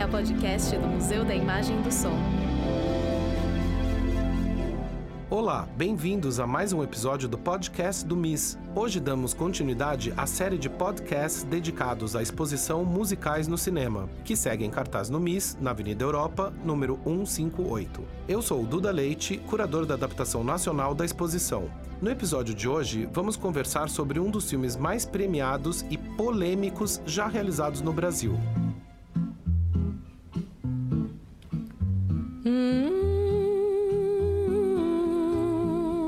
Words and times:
é 0.00 0.06
o 0.06 0.08
podcast 0.08 0.76
do 0.76 0.86
Museu 0.86 1.24
da 1.24 1.34
Imagem 1.34 1.80
e 1.80 1.82
do 1.82 1.92
Som. 1.92 2.16
Olá, 5.28 5.68
bem-vindos 5.76 6.38
a 6.38 6.46
mais 6.46 6.72
um 6.72 6.84
episódio 6.84 7.28
do 7.28 7.36
podcast 7.36 8.06
do 8.06 8.16
MIS. 8.16 8.56
Hoje 8.76 9.00
damos 9.00 9.34
continuidade 9.34 10.14
à 10.16 10.24
série 10.24 10.56
de 10.56 10.70
podcasts 10.70 11.42
dedicados 11.42 12.14
à 12.14 12.22
exposição 12.22 12.84
Musicais 12.84 13.48
no 13.48 13.58
Cinema, 13.58 14.08
que 14.24 14.36
segue 14.36 14.64
em 14.64 14.70
cartaz 14.70 15.10
no 15.10 15.18
MIS, 15.18 15.58
na 15.60 15.72
Avenida 15.72 16.04
Europa, 16.04 16.52
número 16.64 17.00
158. 17.04 18.00
Eu 18.28 18.40
sou 18.40 18.62
o 18.62 18.66
Duda 18.66 18.92
Leite, 18.92 19.38
curador 19.48 19.84
da 19.84 19.94
adaptação 19.94 20.44
nacional 20.44 20.94
da 20.94 21.04
exposição. 21.04 21.68
No 22.00 22.08
episódio 22.08 22.54
de 22.54 22.68
hoje, 22.68 23.08
vamos 23.12 23.36
conversar 23.36 23.88
sobre 23.88 24.20
um 24.20 24.30
dos 24.30 24.48
filmes 24.48 24.76
mais 24.76 25.04
premiados 25.04 25.84
e 25.90 25.98
polêmicos 25.98 27.02
já 27.04 27.26
realizados 27.26 27.80
no 27.80 27.92
Brasil. 27.92 28.38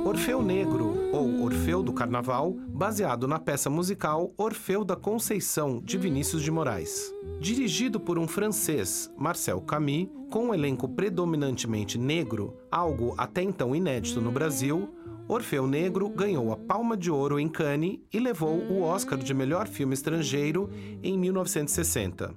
Orfeu 0.05 0.43
Negro, 0.43 1.11
ou 1.13 1.43
Orfeu 1.45 1.83
do 1.83 1.93
Carnaval, 1.93 2.53
baseado 2.69 3.29
na 3.29 3.39
peça 3.39 3.71
musical 3.71 4.35
Orfeu 4.37 4.85
da 4.85 4.97
Conceição, 4.97 5.80
de 5.80 5.97
Vinícius 5.97 6.43
de 6.43 6.51
Moraes. 6.51 7.15
Dirigido 7.41 8.01
por 8.01 8.19
um 8.19 8.27
francês, 8.27 9.09
Marcel 9.16 9.61
Camus, 9.61 10.09
com 10.30 10.47
um 10.47 10.55
elenco 10.55 10.89
predominantemente 10.89 11.97
negro, 11.97 12.57
algo 12.71 13.15
até 13.16 13.43
então 13.43 13.75
inédito 13.75 14.21
no 14.21 14.33
Brasil, 14.33 14.93
Orfeu 15.29 15.65
Negro 15.65 16.09
ganhou 16.09 16.52
a 16.52 16.57
Palma 16.57 16.97
de 16.97 17.09
Ouro 17.09 17.38
em 17.38 17.49
Cannes 17.49 18.01
e 18.13 18.19
levou 18.19 18.59
o 18.69 18.83
Oscar 18.83 19.16
de 19.16 19.33
melhor 19.33 19.69
filme 19.69 19.95
estrangeiro 19.95 20.69
em 21.05 21.16
1960. 21.16 22.35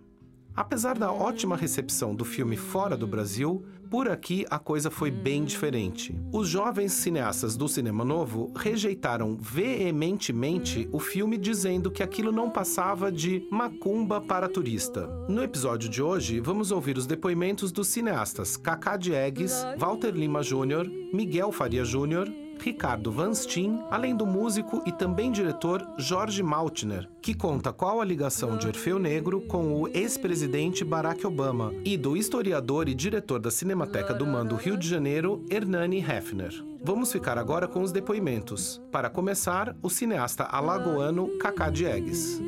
Apesar 0.56 0.96
da 1.00 1.12
ótima 1.12 1.58
recepção 1.58 2.14
do 2.14 2.24
filme 2.24 2.56
fora 2.56 2.96
do 2.96 3.08
Brasil, 3.08 3.66
por 3.94 4.10
aqui 4.10 4.44
a 4.50 4.58
coisa 4.58 4.90
foi 4.90 5.12
bem 5.12 5.44
diferente. 5.44 6.20
Os 6.32 6.48
jovens 6.50 6.94
cineastas 6.94 7.56
do 7.56 7.68
cinema 7.68 8.04
novo 8.04 8.52
rejeitaram 8.56 9.38
veementemente 9.40 10.90
o 10.92 10.98
filme 10.98 11.38
dizendo 11.38 11.92
que 11.92 12.02
aquilo 12.02 12.32
não 12.32 12.50
passava 12.50 13.12
de 13.12 13.48
macumba 13.52 14.20
para 14.20 14.50
turista. 14.50 15.06
No 15.30 15.44
episódio 15.44 15.88
de 15.88 16.02
hoje, 16.02 16.40
vamos 16.40 16.72
ouvir 16.72 16.98
os 16.98 17.06
depoimentos 17.06 17.72
dos 17.72 17.88
cineastas 17.88 18.58
Cacá 18.58 18.98
Diegues, 18.98 19.64
Walter 19.78 20.16
Lima 20.16 20.42
Jr., 20.42 20.90
Miguel 21.14 21.52
Faria 21.52 21.84
Jr., 21.84 22.43
Ricardo 22.60 23.12
Van 23.12 23.34
Steen, 23.34 23.84
além 23.92 24.16
do 24.16 24.26
músico 24.26 24.82
e 24.86 24.92
também 24.92 25.32
diretor 25.32 25.86
Jorge 25.98 26.42
Maltner, 26.42 27.10
que 27.22 27.34
conta 27.34 27.74
qual 27.74 28.00
a 28.00 28.06
ligação 28.06 28.58
de 28.58 28.68
Orfeu 28.68 28.98
Negro 28.98 29.42
com 29.42 29.82
o 29.82 29.88
ex-presidente 29.88 30.84
Barack 30.84 31.26
Obama, 31.26 31.74
e 31.84 31.98
do 31.98 32.16
historiador 32.16 32.88
e 32.88 32.94
diretor 32.94 33.40
da 33.40 33.52
Cinemateca 33.52 34.14
do 34.14 34.26
Mando 34.26 34.56
Rio 34.56 34.78
de 34.78 34.88
Janeiro, 34.88 35.44
Hernani 35.50 36.00
Hefner. 36.00 36.54
Vamos 36.84 37.12
ficar 37.12 37.38
agora 37.38 37.68
com 37.68 37.82
os 37.82 37.92
depoimentos. 37.92 38.82
Para 38.92 39.10
começar, 39.10 39.76
o 39.82 39.90
cineasta 39.90 40.44
alagoano 40.44 41.38
Cacá 41.38 41.70
Diegues. 41.70 42.42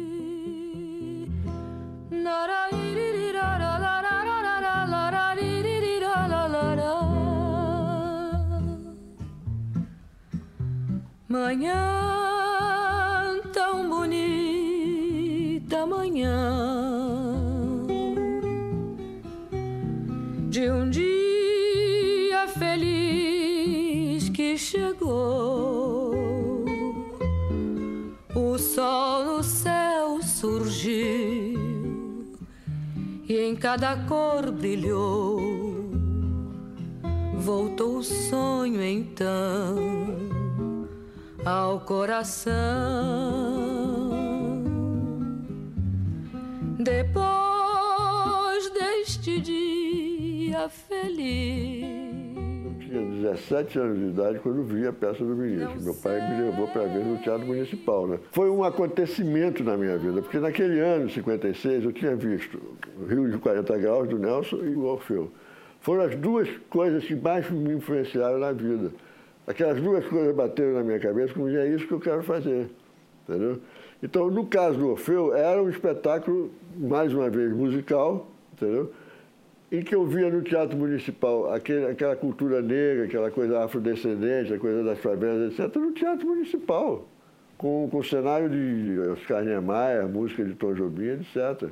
Manhã 11.36 11.76
tão 13.52 13.90
bonita, 13.90 15.86
manhã 15.86 16.64
de 20.50 20.72
um 20.72 20.90
dia 20.90 22.48
feliz 22.58 24.30
que 24.30 24.58
chegou. 24.58 26.16
O 28.34 28.58
sol 28.58 29.26
no 29.26 29.44
céu 29.44 30.22
surgiu 30.24 31.60
e 33.28 33.38
em 33.38 33.58
cada 33.58 33.98
cor 34.08 34.50
brilhou. 34.54 35.42
Voltou 37.38 37.98
o 37.98 38.04
sonho 38.04 38.82
então 38.82 40.45
ao 41.46 41.80
coração. 41.80 42.54
Depois 46.80 48.70
deste 48.72 49.40
dia 49.40 50.68
feliz. 50.70 51.86
Eu 52.66 52.74
tinha 52.80 53.02
17 53.32 53.80
anos 53.80 54.00
de 54.00 54.06
idade 54.06 54.40
quando 54.40 54.64
vi 54.64 54.88
a 54.88 54.94
peça 54.94 55.24
do 55.24 55.36
Vinícius. 55.36 55.84
Meu 55.84 55.94
pai 55.94 56.20
me 56.30 56.42
levou 56.46 56.68
para 56.68 56.86
ver 56.86 57.06
no 57.06 57.18
Teatro 57.20 57.46
Municipal. 57.46 58.08
Né? 58.08 58.20
Foi 58.32 58.50
um 58.50 58.64
acontecimento 58.64 59.64
na 59.64 59.78
minha 59.78 60.00
vida, 60.00 60.24
porque 60.24 60.40
naquele 60.40 60.80
ano, 60.80 61.08
56, 61.10 61.86
eu 61.86 61.94
tinha 61.94 62.16
visto 62.16 62.60
o 63.00 63.06
Rio 63.06 63.30
de 63.30 63.38
40 63.38 63.78
Graus 63.78 64.10
do 64.10 64.18
Nelson 64.18 64.58
e 64.64 64.76
o 64.76 64.86
Orfeu. 64.86 65.32
Foram 65.80 66.06
as 66.06 66.16
duas 66.16 66.50
coisas 66.68 67.06
que 67.06 67.16
mais 67.16 67.48
me 67.52 67.76
influenciaram 67.76 68.40
na 68.40 68.52
vida. 68.52 68.92
Aquelas 69.48 69.82
duas 69.82 70.06
coisas 70.06 70.36
bateram 70.36 70.74
na 70.74 70.84
minha 70.84 71.00
cabeça, 71.00 71.34
como 71.34 71.48
é 71.50 71.68
isso 71.68 71.88
que 71.88 71.94
eu 71.94 72.00
quero 72.00 72.24
fazer. 72.24 72.70
Entendeu? 73.28 73.60
Então, 74.02 74.30
no 74.30 74.46
caso 74.46 74.78
do 74.78 74.90
Orfeu, 74.90 75.36
era 75.36 75.62
um 75.62 75.70
espetáculo, 75.70 76.52
mais 76.78 77.14
uma 77.14 77.30
vez, 77.30 77.52
musical, 77.54 78.28
entendeu? 78.54 78.92
em 79.72 79.82
que 79.82 79.96
eu 79.96 80.06
via 80.06 80.30
no 80.30 80.42
Teatro 80.42 80.78
Municipal 80.78 81.52
aquele, 81.54 81.88
aquela 81.88 82.16
cultura 82.16 82.62
negra, 82.62 83.06
aquela 83.06 83.32
coisa 83.32 83.64
afrodescendente, 83.64 84.54
a 84.54 84.60
coisa 84.60 84.84
das 84.84 85.00
favelas, 85.00 85.52
etc., 85.52 85.76
no 85.76 85.92
Teatro 85.92 86.28
Municipal, 86.28 87.08
com, 87.58 87.88
com 87.90 87.98
o 87.98 88.04
cenário 88.04 88.50
de 88.50 89.00
Oscar 89.12 89.44
Niemeyer, 89.44 90.08
música 90.08 90.44
de 90.44 90.54
Tom 90.54 90.74
Jobim, 90.74 91.20
etc. 91.20 91.70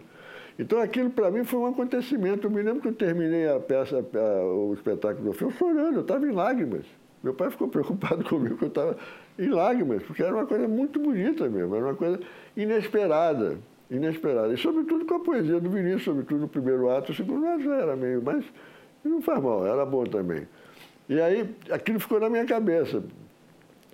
Então 0.57 0.79
aquilo 0.79 1.09
para 1.09 1.31
mim 1.31 1.43
foi 1.43 1.59
um 1.59 1.67
acontecimento. 1.67 2.47
Eu 2.47 2.51
me 2.51 2.61
lembro 2.61 2.81
que 2.81 2.87
eu 2.87 2.93
terminei 2.93 3.47
a 3.47 3.59
peça, 3.59 3.97
a, 3.97 4.45
o 4.45 4.73
espetáculo 4.73 5.23
do 5.23 5.29
Orfeu 5.29 5.51
chorando, 5.51 5.95
eu 5.95 6.01
estava 6.01 6.25
em 6.25 6.31
lágrimas. 6.31 6.85
Meu 7.23 7.33
pai 7.33 7.49
ficou 7.49 7.67
preocupado 7.69 8.23
comigo, 8.25 8.57
que 8.57 8.65
eu 8.65 8.67
estava 8.67 8.97
em 9.39 9.49
lágrimas, 9.49 10.03
porque 10.03 10.21
era 10.21 10.33
uma 10.33 10.45
coisa 10.45 10.67
muito 10.67 10.99
bonita 10.99 11.49
mesmo, 11.49 11.73
era 11.75 11.85
uma 11.85 11.95
coisa 11.95 12.19
inesperada, 12.55 13.57
inesperada. 13.89 14.53
E 14.53 14.57
sobretudo 14.57 15.05
com 15.05 15.15
a 15.15 15.19
poesia 15.19 15.59
do 15.59 15.69
Vinícius, 15.69 16.03
sobretudo 16.03 16.41
no 16.41 16.47
primeiro 16.47 16.89
ato, 16.89 17.11
o 17.11 17.15
segundo 17.15 17.45
ato 17.47 17.63
já 17.63 17.75
era 17.75 17.95
meio, 17.95 18.21
mas 18.21 18.43
não 19.03 19.21
faz 19.21 19.41
mal, 19.41 19.65
era 19.65 19.85
bom 19.85 20.03
também. 20.03 20.47
E 21.07 21.19
aí 21.19 21.49
aquilo 21.71 21.99
ficou 21.99 22.19
na 22.19 22.29
minha 22.29 22.45
cabeça. 22.45 23.03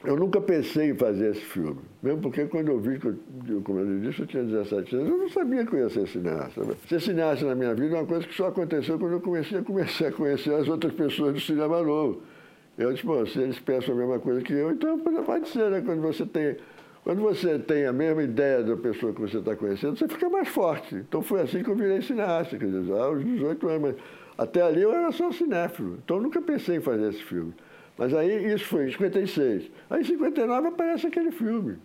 Eu 0.03 0.15
nunca 0.15 0.39
pensei 0.39 0.91
em 0.91 0.95
fazer 0.95 1.31
esse 1.31 1.41
filme, 1.41 1.81
mesmo 2.01 2.21
porque 2.21 2.45
quando 2.45 2.69
eu 2.69 2.79
vi, 2.79 2.97
como 3.63 3.79
eu 3.79 3.99
disse, 3.99 4.21
eu 4.21 4.27
tinha 4.27 4.43
17 4.43 4.95
anos, 4.95 5.09
eu 5.09 5.17
não 5.17 5.29
sabia 5.29 5.65
que 5.65 5.73
eu 5.73 5.79
ia 5.79 5.89
ser 5.89 6.07
cineasta. 6.07 6.61
Ser 6.87 7.01
cineasta 7.01 7.45
na 7.45 7.53
minha 7.53 7.75
vida 7.75 7.97
é 7.97 7.99
uma 7.99 8.05
coisa 8.05 8.25
que 8.25 8.33
só 8.33 8.47
aconteceu 8.47 8.97
quando 8.97 9.13
eu 9.13 9.19
comecei 9.19 9.57
a, 9.57 9.61
comecei 9.61 10.07
a 10.07 10.11
conhecer 10.11 10.53
as 10.53 10.69
outras 10.69 10.93
pessoas 10.93 11.33
do 11.33 11.39
cinema 11.41 11.83
novo. 11.83 12.21
Eu 12.79 12.93
disse, 12.93 13.05
bom, 13.05 13.25
se 13.25 13.37
eles 13.37 13.59
pensam 13.59 13.93
a 13.93 13.97
mesma 13.97 14.19
coisa 14.19 14.41
que 14.41 14.53
eu, 14.53 14.71
então 14.71 14.97
pode 14.97 15.49
ser, 15.49 15.69
né? 15.69 15.81
Quando 15.81 16.01
você 16.01 16.25
tem, 16.25 16.55
quando 17.03 17.21
você 17.21 17.59
tem 17.59 17.85
a 17.85 17.91
mesma 17.91 18.23
ideia 18.23 18.63
da 18.63 18.77
pessoa 18.77 19.11
que 19.11 19.19
você 19.19 19.37
está 19.37 19.53
conhecendo, 19.53 19.97
você 19.97 20.07
fica 20.07 20.29
mais 20.29 20.47
forte. 20.47 20.95
Então 20.95 21.21
foi 21.21 21.41
assim 21.41 21.61
que 21.61 21.69
eu 21.69 21.75
virei 21.75 22.01
cineasta, 22.01 22.57
quer 22.57 22.67
dizer, 22.67 22.93
aos 22.93 23.21
18 23.21 23.67
anos. 23.67 23.81
Mas 23.81 23.95
até 24.37 24.61
ali 24.61 24.81
eu 24.81 24.93
era 24.93 25.11
só 25.11 25.29
cinéfilo, 25.29 25.99
então 26.01 26.15
eu 26.17 26.23
nunca 26.23 26.41
pensei 26.41 26.77
em 26.77 26.79
fazer 26.79 27.09
esse 27.09 27.21
filme. 27.21 27.53
Mas 27.97 28.13
aí 28.13 28.53
isso 28.53 28.63
foi 28.63 28.87
em 28.87 28.91
56. 28.91 29.69
Aí 29.89 29.99
em 29.99 30.05
59 30.05 30.69
aparece 30.69 31.05
aquele 31.05 31.31
filme. 31.31 31.77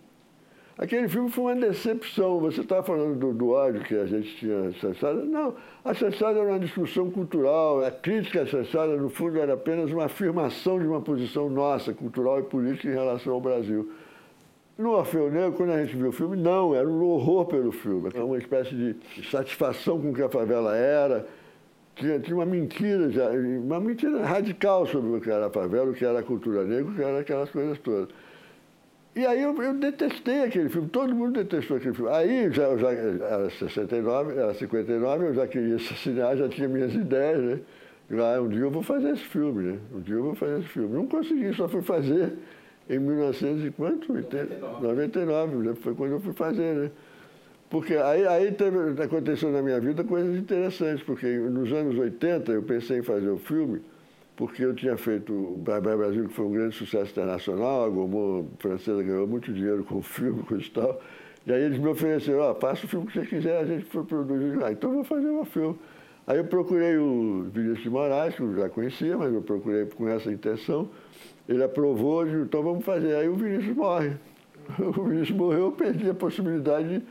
Aquele 0.77 1.07
filme 1.07 1.29
foi 1.31 1.43
uma 1.45 1.55
decepção. 1.55 2.39
Você 2.41 2.61
estava 2.61 2.83
falando 2.83 3.17
do, 3.17 3.33
do, 3.33 3.49
ódio 3.51 3.81
que 3.81 3.95
a 3.95 4.05
gente 4.05 4.35
tinha 4.35 4.69
acessado. 4.69 5.25
Não, 5.25 5.55
a 5.83 5.91
acessada 5.91 6.39
era 6.39 6.49
uma 6.49 6.59
discussão 6.59 7.09
cultural. 7.09 7.83
A 7.85 7.91
crítica 7.91 8.41
acessada, 8.41 8.97
no 8.97 9.09
fundo, 9.09 9.39
era 9.39 9.53
apenas 9.53 9.89
uma 9.89 10.05
afirmação 10.05 10.77
de 10.77 10.85
uma 10.85 10.99
posição 10.99 11.49
nossa, 11.49 11.93
cultural 11.93 12.39
e 12.39 12.43
política, 12.43 12.89
em 12.89 12.93
relação 12.93 13.33
ao 13.33 13.39
Brasil. 13.39 13.89
No 14.77 14.91
Orfeu 14.91 15.31
Negro, 15.31 15.53
quando 15.53 15.71
a 15.71 15.81
gente 15.81 15.95
viu 15.95 16.09
o 16.09 16.11
filme, 16.11 16.35
não, 16.35 16.75
era 16.75 16.85
um 16.85 17.01
horror 17.05 17.45
pelo 17.45 17.71
filme. 17.71 18.09
Era 18.13 18.25
uma 18.25 18.37
espécie 18.37 18.75
de 18.75 18.97
satisfação 19.31 20.01
com 20.01 20.11
o 20.11 20.13
que 20.13 20.21
a 20.21 20.27
favela 20.27 20.75
era. 20.75 21.25
Tinha, 21.95 22.19
tinha 22.19 22.35
uma 22.35 22.45
mentira, 22.45 23.09
já, 23.09 23.29
uma 23.29 23.79
mentira 23.79 24.25
radical 24.25 24.85
sobre 24.85 25.15
o 25.15 25.21
que 25.21 25.31
era 25.31 25.47
a 25.47 25.49
favela, 25.49 25.89
o 25.89 25.93
que 25.93 26.03
era 26.03 26.19
a 26.19 26.23
cultura 26.23 26.65
negra, 26.65 26.91
o 26.91 26.95
que 26.95 27.01
era 27.01 27.19
aquelas 27.21 27.49
coisas 27.49 27.79
todas. 27.79 28.09
E 29.15 29.25
aí 29.25 29.41
eu, 29.41 29.55
eu, 29.63 29.73
detestei 29.73 30.43
aquele 30.43 30.67
filme, 30.67 30.89
todo 30.89 31.15
mundo 31.15 31.41
detestou 31.41 31.77
aquele 31.77 31.93
filme. 31.93 32.11
Aí 32.11 32.51
já, 32.51 32.75
já 32.75 32.91
era 32.91 33.49
69, 33.49 34.37
era 34.37 34.53
59, 34.53 35.27
eu 35.27 35.33
já 35.33 35.47
queria 35.47 35.77
assassinar, 35.77 36.35
já 36.35 36.49
tinha 36.49 36.67
minhas 36.67 36.93
ideias, 36.93 37.41
né? 37.41 37.59
Ah, 38.11 38.41
um 38.41 38.49
dia 38.49 38.59
eu 38.59 38.69
vou 38.69 38.83
fazer 38.83 39.11
esse 39.11 39.23
filme, 39.23 39.63
né? 39.63 39.79
Um 39.93 40.01
dia 40.01 40.15
eu 40.15 40.23
vou 40.23 40.35
fazer 40.35 40.59
esse 40.59 40.67
filme. 40.67 40.93
Não 40.93 41.07
consegui, 41.07 41.53
só 41.53 41.67
fui 41.69 41.81
fazer 41.81 42.33
em 42.89 42.99
1999, 42.99 44.83
99, 44.83 45.55
né? 45.55 45.73
foi 45.75 45.95
quando 45.95 46.11
eu 46.11 46.19
fui 46.19 46.33
fazer, 46.33 46.75
né? 46.75 46.91
Porque 47.69 47.95
aí, 47.95 48.27
aí 48.27 48.51
teve, 48.51 49.01
aconteceu 49.01 49.49
na 49.49 49.61
minha 49.61 49.79
vida 49.79 50.03
coisas 50.03 50.37
interessantes, 50.37 51.03
porque 51.03 51.25
nos 51.25 51.71
anos 51.71 51.97
80 51.97 52.51
eu 52.51 52.63
pensei 52.63 52.99
em 52.99 53.03
fazer 53.03 53.29
o 53.29 53.37
filme, 53.37 53.81
porque 54.35 54.63
eu 54.63 54.75
tinha 54.75 54.97
feito 54.97 55.31
o 55.31 55.57
Bye 55.57 55.81
Brasil, 55.81 56.27
que 56.27 56.33
foi 56.33 56.45
um 56.45 56.51
grande 56.51 56.75
sucesso 56.75 57.11
internacional, 57.11 57.85
a 57.85 57.89
Gaumont 57.89 58.49
francesa 58.59 59.01
ganhou 59.01 59.25
muito 59.25 59.53
dinheiro 59.53 59.83
com 59.83 59.99
o 59.99 60.01
filme, 60.01 60.43
com 60.43 60.57
isso 60.57 60.69
e 60.69 60.73
tal. 60.73 61.01
E 61.47 61.53
aí 61.53 61.63
eles 61.63 61.77
me 61.77 61.87
ofereceram, 61.87 62.39
ó, 62.39 62.51
oh, 62.59 62.71
o 62.71 62.75
filme 62.75 63.07
que 63.07 63.13
você 63.13 63.25
quiser, 63.25 63.57
a 63.59 63.65
gente 63.65 63.85
foi 63.85 64.03
produzir. 64.03 64.61
Ah, 64.63 64.71
então 64.71 64.89
eu 64.89 64.95
vou 64.95 65.03
fazer 65.03 65.29
o 65.29 65.45
filme. 65.45 65.77
Aí 66.27 66.37
eu 66.37 66.45
procurei 66.45 66.97
o 66.97 67.45
Vinícius 67.53 67.83
de 67.83 67.89
Moraes, 67.89 68.35
que 68.35 68.41
eu 68.41 68.55
já 68.55 68.67
conhecia, 68.67 69.15
mas 69.15 69.31
eu 69.31 69.41
procurei 69.41 69.85
com 69.85 70.07
essa 70.07 70.31
intenção. 70.31 70.89
Ele 71.47 71.63
aprovou, 71.63 72.25
disse, 72.25 72.37
então 72.37 72.63
vamos 72.63 72.83
fazer. 72.83 73.15
Aí 73.15 73.29
o 73.29 73.35
Vinícius 73.35 73.75
morre. 73.75 74.13
O 74.79 75.03
Vinícius 75.03 75.37
morreu, 75.37 75.65
eu 75.65 75.71
perdi 75.71 76.09
a 76.09 76.13
possibilidade 76.15 77.03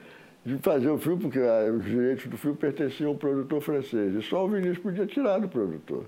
de, 0.44 0.56
de 0.56 0.60
fazer 0.60 0.90
o 0.90 0.98
filme, 0.98 1.22
porque 1.22 1.38
ah, 1.38 1.72
os 1.72 1.84
direitos 1.84 2.26
do 2.26 2.36
filme 2.36 2.56
pertenciam 2.56 3.10
ao 3.10 3.16
produtor 3.16 3.60
francês. 3.60 4.12
E 4.16 4.22
só 4.22 4.44
o 4.44 4.48
Vinícius 4.48 4.78
podia 4.78 5.06
tirar 5.06 5.38
do 5.38 5.48
produtor. 5.48 6.04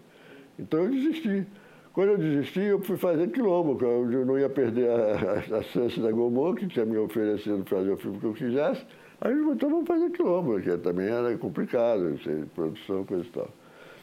Então 0.58 0.84
eu 0.84 0.90
desisti. 0.90 1.46
Quando 1.92 2.10
eu 2.10 2.18
desisti, 2.18 2.60
eu 2.60 2.78
fui 2.80 2.98
fazer 2.98 3.28
quilombo, 3.28 3.82
eu 3.82 4.26
não 4.26 4.38
ia 4.38 4.50
perder 4.50 4.90
a, 4.90 5.56
a, 5.56 5.62
chance 5.62 5.98
da 5.98 6.10
Gaumont, 6.10 6.60
que 6.60 6.66
tinha 6.66 6.84
me 6.84 6.98
oferecido 6.98 7.64
fazer 7.64 7.90
o 7.90 7.96
filme 7.96 8.18
que 8.18 8.26
eu 8.26 8.34
quisesse. 8.34 8.84
Aí 9.18 9.32
ele 9.32 9.50
então 9.50 9.70
vamos 9.70 9.86
fazer 9.86 10.10
quilombo, 10.10 10.60
que 10.60 10.76
também 10.76 11.08
era 11.08 11.34
complicado, 11.38 12.18
produção, 12.54 13.02
coisa 13.04 13.24
e 13.24 13.30
tal. 13.30 13.48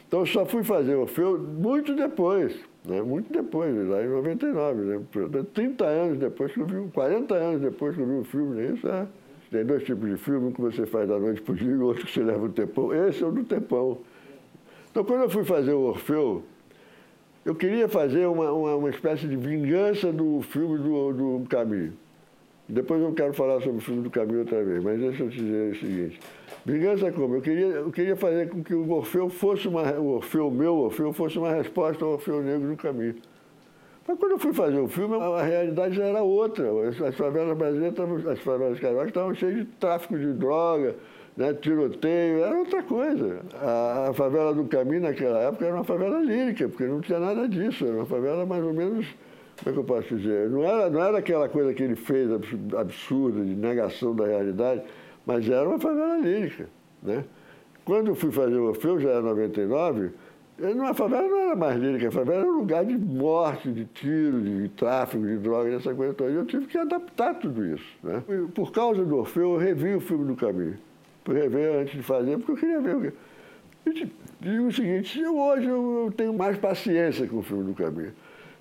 Então 0.08 0.20
eu 0.20 0.26
só 0.26 0.44
fui 0.44 0.64
fazer 0.64 0.96
o 0.96 1.06
filme 1.06 1.46
muito 1.46 1.94
depois, 1.94 2.54
né? 2.84 3.00
muito 3.00 3.32
depois, 3.32 3.72
lá 3.88 4.04
em 4.04 4.08
99, 4.08 4.82
né? 4.82 5.00
30 5.52 5.84
anos 5.84 6.18
depois 6.18 6.52
que 6.52 6.60
eu 6.60 6.66
vi, 6.66 6.90
40 6.92 7.34
anos 7.34 7.60
depois 7.60 7.94
que 7.94 8.02
eu 8.02 8.06
vi 8.06 8.14
o 8.14 8.24
filme, 8.24 8.56
né? 8.56 8.74
isso 8.76 8.88
é. 8.88 9.06
Tem 9.50 9.64
dois 9.64 9.84
tipos 9.84 10.10
de 10.10 10.16
filme, 10.16 10.48
um 10.48 10.52
que 10.52 10.60
você 10.60 10.84
faz 10.84 11.08
da 11.08 11.16
noite 11.16 11.40
para 11.42 11.52
o 11.52 11.56
dia 11.56 11.70
e 11.70 11.76
outro 11.76 12.04
que 12.04 12.12
você 12.12 12.24
leva 12.24 12.44
o 12.44 12.48
tempão. 12.48 12.92
Esse 12.92 13.22
é 13.22 13.26
o 13.26 13.30
do 13.30 13.44
tempão. 13.44 14.00
Então 14.94 15.02
quando 15.02 15.22
eu 15.22 15.28
fui 15.28 15.42
fazer 15.42 15.72
o 15.72 15.80
Orfeu, 15.80 16.44
eu 17.44 17.52
queria 17.52 17.88
fazer 17.88 18.26
uma, 18.26 18.52
uma, 18.52 18.76
uma 18.76 18.90
espécie 18.90 19.26
de 19.26 19.34
vingança 19.34 20.12
do 20.12 20.40
filme 20.40 20.78
do, 20.78 21.40
do 21.40 21.48
Caminho. 21.48 21.94
Depois 22.68 23.02
eu 23.02 23.12
quero 23.12 23.34
falar 23.34 23.60
sobre 23.60 23.78
o 23.78 23.80
filme 23.80 24.02
do 24.02 24.08
Caminho 24.08 24.38
outra 24.38 24.62
vez, 24.62 24.84
mas 24.84 25.00
deixa 25.00 25.24
eu 25.24 25.28
te 25.28 25.38
dizer 25.38 25.72
o 25.72 25.80
seguinte. 25.80 26.20
Vingança 26.64 27.10
como? 27.10 27.34
Eu 27.34 27.42
queria, 27.42 27.66
eu 27.66 27.90
queria 27.90 28.14
fazer 28.14 28.48
com 28.48 28.62
que 28.62 28.72
o 28.72 28.88
Orfeu 28.92 29.28
fosse 29.28 29.66
uma. 29.66 29.82
O 29.94 30.14
Orfeu 30.14 30.48
meu, 30.48 30.76
Orfeu 30.76 31.12
fosse 31.12 31.40
uma 31.40 31.50
resposta 31.50 32.04
ao 32.04 32.12
Orfeu 32.12 32.40
Negro 32.40 32.68
do 32.68 32.76
Caminho. 32.76 33.16
Mas 34.06 34.16
quando 34.16 34.30
eu 34.30 34.38
fui 34.38 34.52
fazer 34.52 34.78
o 34.78 34.86
filme, 34.86 35.16
a 35.16 35.42
realidade 35.42 35.96
já 35.96 36.04
era 36.04 36.22
outra. 36.22 36.66
As 36.88 37.16
favelas 37.16 37.58
brasileiras, 37.58 38.26
as 38.28 38.38
favelas 38.38 38.78
cariocas 38.78 39.08
estavam 39.08 39.34
cheias 39.34 39.56
de 39.56 39.64
tráfico 39.64 40.16
de 40.16 40.32
droga, 40.34 40.94
né, 41.36 41.52
tiroteio, 41.54 42.44
era 42.44 42.56
outra 42.56 42.82
coisa. 42.82 43.40
A, 43.54 44.08
a, 44.10 44.14
favela 44.14 44.54
do 44.54 44.64
Caminho, 44.64 45.02
naquela 45.02 45.40
época, 45.40 45.64
era 45.64 45.74
uma 45.74 45.84
favela 45.84 46.20
lírica, 46.20 46.68
porque 46.68 46.84
não 46.84 47.00
tinha 47.00 47.18
nada 47.18 47.48
disso. 47.48 47.84
Era 47.84 47.96
uma 47.96 48.06
favela 48.06 48.46
mais 48.46 48.62
ou 48.62 48.72
menos, 48.72 49.06
como 49.58 49.70
é 49.70 49.72
que 49.72 49.78
eu 49.78 49.84
posso 49.84 50.16
dizer? 50.16 50.48
Não 50.48 50.62
era, 50.62 50.88
não 50.88 51.02
era 51.02 51.18
aquela 51.18 51.48
coisa 51.48 51.74
que 51.74 51.82
ele 51.82 51.96
fez 51.96 52.30
absurda, 52.76 53.44
de 53.44 53.54
negação 53.54 54.14
da 54.14 54.26
realidade, 54.26 54.82
mas 55.26 55.48
era 55.48 55.68
uma 55.68 55.78
favela 55.78 56.18
lírica. 56.18 56.68
Né? 57.02 57.24
Quando 57.84 58.08
eu 58.08 58.14
fui 58.14 58.30
fazer 58.30 58.56
o 58.56 58.68
Orfeu, 58.68 58.98
já 59.00 59.10
era 59.10 59.20
99, 59.20 60.12
a 60.88 60.94
favela 60.94 61.26
não 61.26 61.38
era 61.38 61.56
mais 61.56 61.76
lírica, 61.76 62.08
a 62.08 62.12
favela 62.12 62.42
era 62.42 62.48
um 62.48 62.58
lugar 62.58 62.84
de 62.84 62.96
morte, 62.96 63.72
de 63.72 63.84
tiro, 63.86 64.40
de 64.40 64.68
tráfico, 64.68 65.26
de 65.26 65.36
drogas, 65.38 65.74
essa 65.74 65.92
coisa 65.92 66.14
toda. 66.14 66.30
E 66.30 66.36
eu 66.36 66.46
tive 66.46 66.66
que 66.66 66.78
adaptar 66.78 67.34
tudo 67.34 67.66
isso. 67.66 67.84
Né? 68.04 68.22
Por 68.54 68.70
causa 68.70 69.04
do 69.04 69.16
Orfeu, 69.16 69.54
eu 69.54 69.58
revi 69.58 69.96
o 69.96 70.00
filme 70.00 70.24
do 70.24 70.36
Caminho 70.36 70.78
para 71.24 71.34
rever 71.34 71.80
antes 71.80 71.94
de 71.94 72.02
fazer, 72.02 72.36
porque 72.36 72.52
eu 72.52 72.56
queria 72.56 72.80
ver 72.80 72.96
o 72.96 73.00
que. 73.00 73.12
E 73.86 74.10
digo 74.40 74.66
o 74.66 74.72
seguinte, 74.72 75.20
eu, 75.20 75.38
hoje 75.38 75.66
eu, 75.66 76.12
tenho 76.16 76.32
mais 76.32 76.56
paciência 76.56 77.26
com 77.26 77.38
o 77.38 77.42
filme 77.42 77.64
do 77.64 77.74
Caminho. 77.74 78.12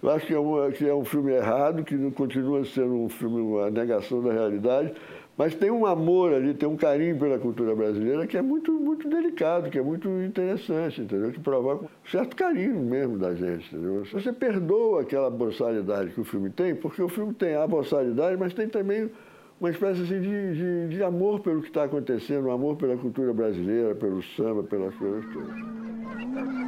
Eu 0.01 0.09
acho 0.09 0.25
que 0.25 0.33
é, 0.33 0.39
um, 0.39 0.71
que 0.71 0.87
é 0.87 0.93
um 0.93 1.05
filme 1.05 1.31
errado, 1.31 1.83
que 1.83 2.11
continua 2.11 2.65
sendo 2.65 2.93
um 2.95 3.07
filme, 3.07 3.39
uma 3.39 3.69
negação 3.69 4.21
da 4.21 4.33
realidade, 4.33 4.93
mas 5.37 5.55
tem 5.55 5.71
um 5.71 5.85
amor 5.85 6.33
ali, 6.33 6.53
tem 6.53 6.67
um 6.67 6.75
carinho 6.75 7.17
pela 7.17 7.39
cultura 7.39 7.73
brasileira 7.73 8.27
que 8.27 8.37
é 8.37 8.41
muito, 8.41 8.71
muito 8.73 9.07
delicado, 9.09 9.69
que 9.69 9.79
é 9.79 9.81
muito 9.81 10.09
interessante, 10.21 11.01
entendeu? 11.01 11.31
Que 11.31 11.39
provoca 11.39 11.85
um 11.85 12.09
certo 12.09 12.35
carinho 12.35 12.79
mesmo 12.81 13.17
da 13.17 13.33
gente, 13.33 13.73
entendeu? 13.73 14.03
Você 14.11 14.31
perdoa 14.31 15.01
aquela 15.01 15.29
boçalidade 15.29 16.11
que 16.11 16.21
o 16.21 16.25
filme 16.25 16.49
tem, 16.49 16.75
porque 16.75 17.01
o 17.01 17.07
filme 17.07 17.33
tem 17.33 17.55
a 17.55 17.65
boçalidade, 17.65 18.37
mas 18.37 18.53
tem 18.53 18.67
também 18.67 19.09
uma 19.63 19.69
espécie 19.69 20.01
assim, 20.01 20.19
de, 20.19 20.53
de, 20.55 20.87
de 20.89 21.03
amor 21.03 21.39
pelo 21.39 21.61
que 21.61 21.69
está 21.69 21.85
acontecendo, 21.85 22.47
um 22.47 22.51
amor 22.51 22.75
pela 22.75 22.97
cultura 22.97 23.33
brasileira, 23.33 23.95
pelo 23.95 24.21
samba, 24.21 24.61
pelas 24.61 24.93
coisas 24.95 25.23
todas. 25.31 26.62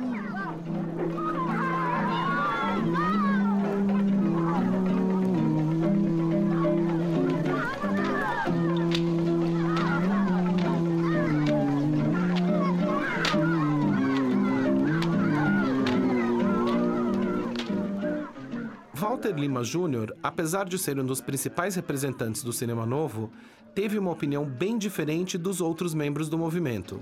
Walter 19.36 19.40
Lima 19.40 19.64
Jr., 19.64 20.14
apesar 20.24 20.66
de 20.66 20.80
ser 20.80 20.98
um 21.00 21.06
dos 21.06 21.20
principais 21.22 21.76
representantes 21.76 22.42
do 22.42 22.54
cinema 22.54 22.86
novo, 22.86 23.30
teve 23.74 24.00
uma 24.00 24.12
opinião 24.12 24.46
bem 24.46 24.78
diferente 24.78 25.38
dos 25.38 25.60
outros 25.62 25.94
membros 25.94 26.30
do 26.30 26.38
movimento. 26.38 27.02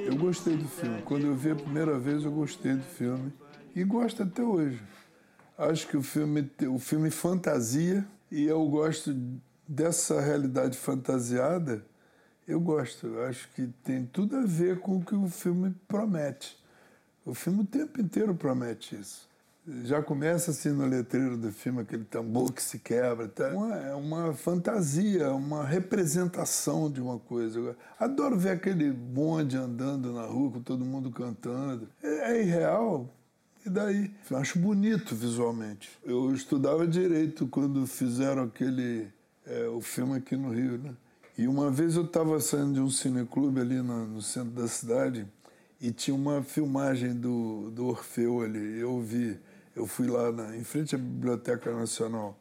Eu 0.04 0.16
gostei 0.16 0.56
do 0.56 0.68
filme. 0.68 1.02
Quando 1.02 1.26
eu 1.26 1.34
vi 1.34 1.52
a 1.52 1.54
primeira 1.54 1.98
vez, 1.98 2.24
eu 2.24 2.32
gostei 2.32 2.74
do 2.74 2.82
filme. 2.82 3.32
E 3.74 3.84
gosto 3.84 4.22
até 4.22 4.42
hoje. 4.42 4.80
Acho 5.70 5.86
que 5.86 5.96
o 5.96 6.02
filme, 6.02 6.50
o 6.68 6.78
filme 6.78 7.10
fantasia 7.10 8.04
e 8.30 8.44
eu 8.44 8.66
gosto 8.66 9.14
dessa 9.68 10.20
realidade 10.20 10.76
fantasiada. 10.76 11.84
Eu 12.48 12.60
gosto. 12.60 13.06
Eu 13.06 13.24
acho 13.26 13.48
que 13.54 13.68
tem 13.84 14.04
tudo 14.04 14.36
a 14.36 14.44
ver 14.44 14.80
com 14.80 14.96
o 14.96 15.04
que 15.04 15.14
o 15.14 15.28
filme 15.28 15.74
promete. 15.86 16.58
O 17.24 17.32
filme 17.32 17.60
o 17.60 17.66
tempo 17.66 18.00
inteiro 18.00 18.34
promete 18.34 18.96
isso. 18.96 19.30
Já 19.84 20.02
começa 20.02 20.50
assim 20.50 20.70
no 20.70 20.84
letreiro 20.84 21.36
do 21.36 21.52
filme, 21.52 21.82
aquele 21.82 22.04
tambor 22.04 22.52
que 22.52 22.60
se 22.60 22.80
quebra. 22.80 23.28
Tá? 23.28 23.50
Uma, 23.50 23.76
é 23.76 23.94
uma 23.94 24.32
fantasia, 24.34 25.30
uma 25.30 25.64
representação 25.64 26.90
de 26.90 27.00
uma 27.00 27.20
coisa. 27.20 27.60
Eu 27.60 27.76
adoro 28.00 28.36
ver 28.36 28.50
aquele 28.50 28.90
bonde 28.90 29.56
andando 29.56 30.12
na 30.12 30.26
rua 30.26 30.50
com 30.50 30.60
todo 30.60 30.84
mundo 30.84 31.12
cantando. 31.12 31.88
É, 32.02 32.32
é 32.32 32.42
irreal, 32.42 33.08
e 33.64 33.70
daí? 33.70 34.10
Eu 34.30 34.36
acho 34.36 34.58
bonito 34.58 35.14
visualmente. 35.14 35.90
Eu 36.04 36.34
estudava 36.34 36.86
direito 36.86 37.46
quando 37.46 37.86
fizeram 37.86 38.44
aquele 38.44 39.08
é, 39.46 39.68
o 39.68 39.80
filme 39.80 40.16
aqui 40.16 40.36
no 40.36 40.50
Rio, 40.50 40.78
né? 40.78 40.94
E 41.36 41.48
uma 41.48 41.70
vez 41.70 41.96
eu 41.96 42.04
estava 42.04 42.38
saindo 42.40 42.74
de 42.74 42.80
um 42.80 42.90
cineclube 42.90 43.60
ali 43.60 43.76
no, 43.76 44.06
no, 44.06 44.22
centro 44.22 44.50
da 44.50 44.68
cidade 44.68 45.26
e 45.80 45.90
tinha 45.90 46.14
uma 46.14 46.42
filmagem 46.42 47.14
do, 47.14 47.70
do 47.70 47.86
Orfeu 47.86 48.42
ali. 48.42 48.78
Eu 48.78 49.00
vi, 49.00 49.38
eu 49.74 49.86
fui 49.86 50.06
lá 50.06 50.30
na, 50.30 50.56
em 50.56 50.64
frente 50.64 50.94
à 50.94 50.98
Biblioteca 50.98 51.74
Nacional. 51.74 52.38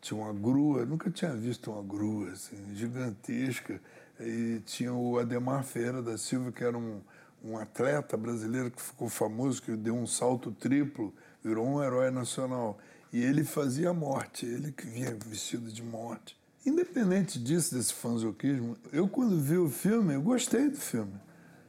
Tinha 0.00 0.20
uma 0.20 0.32
grua, 0.32 0.84
nunca 0.86 1.10
tinha 1.10 1.34
visto 1.34 1.70
uma 1.70 1.82
grua 1.82 2.30
assim, 2.30 2.56
gigantesca. 2.74 3.80
E 4.18 4.60
tinha 4.64 4.92
o 4.92 5.18
Ademar 5.18 5.64
Ferreira 5.64 6.00
da 6.00 6.16
Silva, 6.16 6.52
que 6.52 6.62
era 6.62 6.76
um 6.78 7.00
um 7.44 7.58
atleta 7.58 8.16
brasileiro 8.16 8.70
que 8.70 8.80
ficou 8.80 9.08
famoso, 9.08 9.60
que 9.60 9.76
deu 9.76 9.94
um 9.94 10.06
salto 10.06 10.50
triplo, 10.50 11.12
virou 11.42 11.66
um 11.66 11.82
herói 11.82 12.10
nacional. 12.10 12.78
E 13.12 13.22
ele 13.22 13.44
fazia 13.44 13.92
morte, 13.92 14.46
ele 14.46 14.72
que 14.72 14.86
vinha 14.86 15.16
vestido 15.26 15.70
de 15.70 15.82
morte. 15.82 16.36
Independente 16.64 17.38
disso, 17.38 17.74
desse 17.74 17.92
fanzoquismo, 17.92 18.76
eu 18.90 19.06
quando 19.06 19.38
vi 19.38 19.58
o 19.58 19.68
filme, 19.68 20.14
eu 20.14 20.22
gostei 20.22 20.70
do 20.70 20.78
filme. 20.78 21.12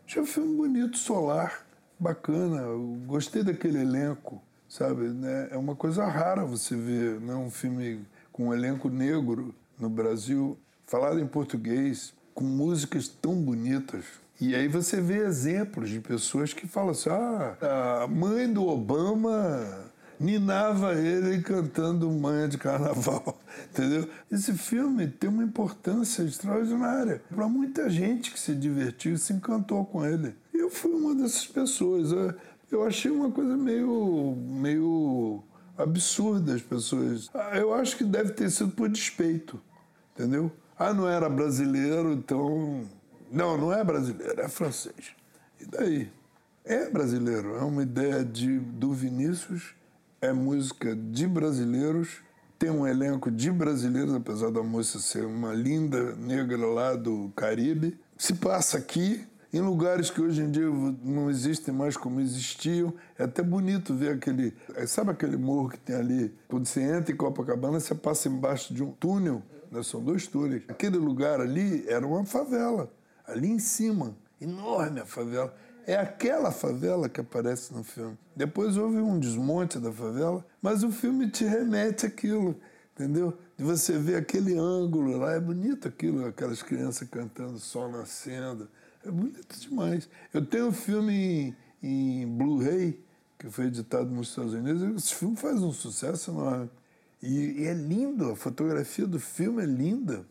Achei 0.07 0.21
um 0.21 0.25
filme 0.25 0.55
bonito, 0.55 0.97
solar, 0.97 1.67
bacana, 1.99 2.61
eu 2.61 2.97
gostei 3.05 3.43
daquele 3.43 3.79
elenco, 3.79 4.41
sabe? 4.69 5.09
Né? 5.09 5.49
É 5.51 5.57
uma 5.57 5.75
coisa 5.75 6.05
rara 6.05 6.45
você 6.45 6.75
ver 6.75 7.19
né? 7.19 7.35
um 7.35 7.51
filme 7.51 8.05
com 8.31 8.47
um 8.47 8.53
elenco 8.53 8.89
negro 8.89 9.53
no 9.77 9.89
Brasil, 9.89 10.57
falado 10.85 11.19
em 11.19 11.27
português, 11.27 12.13
com 12.33 12.45
músicas 12.45 13.07
tão 13.07 13.35
bonitas, 13.35 14.05
e 14.39 14.53
aí 14.53 14.67
você 14.67 14.99
vê 14.99 15.25
exemplos 15.25 15.89
de 15.89 15.99
pessoas 15.99 16.53
que 16.53 16.67
falam 16.67 16.91
assim: 16.91 17.09
ah, 17.09 18.03
a 18.03 18.07
mãe 18.07 18.51
do 18.51 18.67
Obama 18.67 19.91
ninava 20.19 20.93
ele 20.93 21.41
cantando 21.41 22.09
Manha 22.09 22.47
de 22.47 22.57
Carnaval. 22.57 23.39
Entendeu? 23.71 24.09
Esse 24.31 24.53
filme 24.53 25.07
tem 25.07 25.29
uma 25.29 25.43
importância 25.43 26.23
extraordinária 26.23 27.21
para 27.33 27.47
muita 27.47 27.89
gente 27.89 28.31
que 28.31 28.39
se 28.39 28.53
divertiu 28.53 29.13
e 29.13 29.17
se 29.17 29.33
encantou 29.33 29.85
com 29.85 30.05
ele. 30.05 30.35
Eu 30.53 30.69
fui 30.69 30.91
uma 30.91 31.15
dessas 31.15 31.47
pessoas. 31.47 32.11
Eu 32.71 32.83
achei 32.83 33.11
uma 33.11 33.31
coisa 33.31 33.55
meio, 33.55 34.35
meio 34.35 35.43
absurda 35.77 36.55
as 36.55 36.61
pessoas. 36.61 37.29
Ah, 37.33 37.57
eu 37.57 37.73
acho 37.73 37.97
que 37.97 38.03
deve 38.03 38.31
ter 38.31 38.49
sido 38.49 38.71
por 38.71 38.89
despeito, 38.89 39.61
entendeu? 40.13 40.51
Ah, 40.77 40.93
não 40.93 41.07
era 41.07 41.29
brasileiro, 41.29 42.11
então. 42.11 42.83
Não, 43.35 43.57
não 43.57 43.73
é 43.73 43.83
brasileiro, 43.83 44.39
é 44.39 44.47
francês. 44.47 45.13
E 45.59 45.65
daí? 45.65 46.09
É 46.63 46.89
brasileiro, 46.89 47.57
é 47.57 47.63
uma 47.63 47.83
ideia 47.83 48.23
de, 48.23 48.59
do 48.59 48.93
Vinícius, 48.93 49.75
é 50.21 50.31
música 50.31 50.95
de 50.95 51.27
brasileiros, 51.27 52.21
tem 52.57 52.69
um 52.69 52.87
elenco 52.87 53.29
de 53.29 53.51
brasileiros, 53.51 54.15
apesar 54.15 54.51
da 54.51 54.63
moça 54.63 54.99
ser 54.99 55.25
uma 55.25 55.53
linda 55.53 56.15
negra 56.15 56.65
lá 56.65 56.95
do 56.95 57.29
Caribe. 57.35 57.99
Se 58.17 58.35
passa 58.35 58.77
aqui, 58.77 59.27
em 59.53 59.59
lugares 59.59 60.09
que 60.09 60.21
hoje 60.21 60.41
em 60.41 60.49
dia 60.49 60.69
não 61.03 61.29
existem 61.29 61.73
mais 61.73 61.97
como 61.97 62.21
existiam. 62.21 62.93
É 63.19 63.25
até 63.25 63.43
bonito 63.43 63.93
ver 63.93 64.13
aquele. 64.13 64.53
Sabe 64.87 65.11
aquele 65.11 65.35
morro 65.35 65.69
que 65.69 65.79
tem 65.79 65.97
ali? 65.97 66.33
Quando 66.47 66.65
você 66.65 66.81
entra 66.81 67.11
em 67.11 67.17
Copacabana, 67.17 67.81
você 67.81 67.93
passa 67.93 68.29
embaixo 68.29 68.73
de 68.73 68.81
um 68.81 68.91
túnel. 68.91 69.43
Né? 69.69 69.83
São 69.83 70.01
dois 70.01 70.25
túneis. 70.25 70.63
Aquele 70.69 70.97
lugar 70.97 71.41
ali 71.41 71.85
era 71.87 72.07
uma 72.07 72.25
favela. 72.25 72.89
Ali 73.27 73.49
em 73.49 73.59
cima. 73.59 74.15
Enorme 74.39 75.01
a 75.01 75.05
favela. 75.05 75.55
É 75.87 75.95
aquela 75.95 76.51
favela 76.51 77.07
que 77.07 77.21
aparece 77.21 77.73
no 77.73 77.83
filme. 77.83 78.17
Depois 78.35 78.75
houve 78.75 78.97
um 78.97 79.19
desmonte 79.19 79.79
da 79.79 79.91
favela, 79.91 80.45
mas 80.61 80.83
o 80.83 80.91
filme 80.91 81.29
te 81.29 81.45
remete 81.45 82.07
àquilo, 82.07 82.59
entendeu? 82.93 83.37
De 83.55 83.63
você 83.63 83.97
ver 83.97 84.15
aquele 84.15 84.57
ângulo 84.57 85.17
lá, 85.17 85.33
é 85.33 85.39
bonito 85.39 85.87
aquilo, 85.87 86.25
aquelas 86.25 86.63
crianças 86.63 87.07
cantando, 87.07 87.59
sol 87.59 87.91
nascendo. 87.91 88.67
É 89.05 89.11
bonito 89.11 89.59
demais. 89.59 90.09
Eu 90.33 90.43
tenho 90.43 90.67
um 90.67 90.71
filme 90.71 91.55
em, 91.83 92.23
em 92.23 92.27
Blu-ray, 92.27 92.99
que 93.37 93.49
foi 93.51 93.65
editado 93.65 94.09
nos 94.09 94.29
Estados 94.29 94.53
Unidos. 94.53 95.03
Esse 95.03 95.13
filme 95.13 95.35
faz 95.35 95.61
um 95.61 95.71
sucesso 95.71 96.31
enorme. 96.31 96.69
E, 97.21 97.61
e, 97.61 97.65
é 97.65 97.73
lindo, 97.73 98.31
a 98.31 98.35
fotografia 98.35 99.05
do 99.05 99.19
filme 99.19 99.61
é 99.61 99.65
linda. 99.65 100.25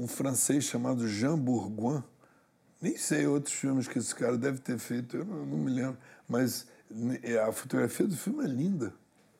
Um 0.00 0.08
francês 0.08 0.64
chamado 0.64 1.06
Jean 1.06 1.38
Bourgoin. 1.38 2.02
Nem 2.80 2.96
sei 2.96 3.26
outros 3.26 3.54
filmes 3.54 3.86
que 3.86 3.98
esse 3.98 4.14
cara 4.14 4.38
deve 4.38 4.58
ter 4.58 4.78
feito, 4.78 5.18
eu 5.18 5.26
não, 5.26 5.44
não 5.44 5.58
me 5.58 5.70
lembro. 5.70 5.98
Mas 6.26 6.66
a 7.46 7.52
fotografia 7.52 8.06
do 8.06 8.16
filme 8.16 8.42
é 8.42 8.48
linda, 8.48 8.94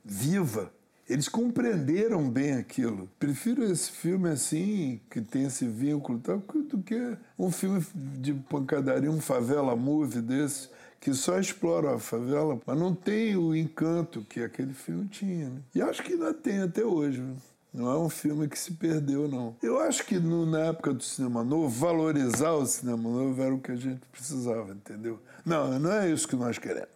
viva. 0.05 0.71
Eles 1.09 1.29
compreenderam 1.29 2.29
bem 2.29 2.52
aquilo. 2.52 3.09
Prefiro 3.19 3.64
esse 3.64 3.90
filme 3.90 4.29
assim, 4.29 5.00
que 5.11 5.23
tem 5.23 5.47
esse 5.47 5.67
vínculo 5.67 6.21
tal, 6.21 6.38
do 6.38 6.83
que 6.83 7.17
um 7.38 7.50
filme 7.50 7.83
de 7.95 8.35
pancadaria, 8.35 9.11
um 9.11 9.21
favela 9.21 9.75
movie 9.75 10.21
desse, 10.21 10.69
que 11.00 11.14
só 11.14 11.40
explora 11.40 11.95
a 11.95 11.99
favela, 11.99 12.61
mas 12.67 12.79
não 12.79 12.95
tem 12.95 13.35
o 13.35 13.57
encanto 13.57 14.21
que 14.29 14.43
aquele 14.43 14.75
filme 14.75 15.09
tinha. 15.09 15.49
Né? 15.49 15.62
E 15.75 15.81
acho 15.81 16.02
que 16.02 16.12
ainda 16.12 16.35
tem 16.35 16.61
até 16.61 16.85
hoje. 16.85 17.25
Não 17.73 17.89
é 17.91 17.99
um 17.99 18.09
filme 18.09 18.49
que 18.49 18.59
se 18.59 18.73
perdeu, 18.73 19.29
não. 19.29 19.57
Eu 19.62 19.79
acho 19.81 20.05
que 20.05 20.19
no, 20.19 20.45
na 20.45 20.67
época 20.67 20.93
do 20.93 21.03
cinema 21.03 21.45
novo, 21.45 21.69
valorizar 21.69 22.53
o 22.53 22.67
cinema 22.67 23.09
novo 23.09 23.41
era 23.41 23.55
o 23.55 23.61
que 23.61 23.71
a 23.71 23.77
gente 23.77 24.00
precisava, 24.11 24.73
entendeu? 24.73 25.21
Não, 25.47 25.79
não 25.79 25.93
é 25.93 26.11
isso 26.11 26.27
que 26.27 26.37
nós 26.37 26.59
queremos. 26.59 26.89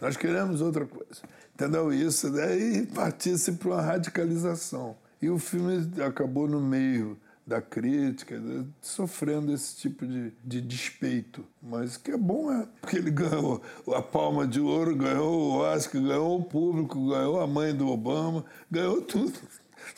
Nós 0.00 0.16
queremos 0.16 0.60
outra 0.60 0.84
coisa. 0.84 1.22
Entendeu? 1.54 1.92
Isso 1.92 2.30
daí 2.30 2.86
partisse 2.86 3.52
para 3.52 3.68
uma 3.68 3.82
radicalização. 3.82 4.96
E 5.20 5.28
o 5.30 5.38
filme 5.38 5.90
acabou 6.02 6.46
no 6.46 6.60
meio 6.60 7.18
da 7.44 7.62
crítica, 7.62 8.40
sofrendo 8.82 9.52
esse 9.52 9.74
tipo 9.76 10.06
de, 10.06 10.32
de 10.44 10.60
despeito. 10.60 11.42
Mas 11.62 11.96
que 11.96 12.10
é 12.10 12.16
bom, 12.16 12.52
é. 12.52 12.68
Porque 12.80 12.98
ele 12.98 13.10
ganhou 13.10 13.62
a 13.88 14.02
palma 14.02 14.46
de 14.46 14.60
ouro, 14.60 14.94
ganhou 14.94 15.32
o 15.32 15.56
Oscar, 15.60 16.02
ganhou 16.02 16.38
o 16.38 16.44
público, 16.44 17.08
ganhou 17.08 17.40
a 17.40 17.46
mãe 17.46 17.74
do 17.74 17.88
Obama, 17.88 18.44
ganhou 18.70 19.00
tudo. 19.00 19.32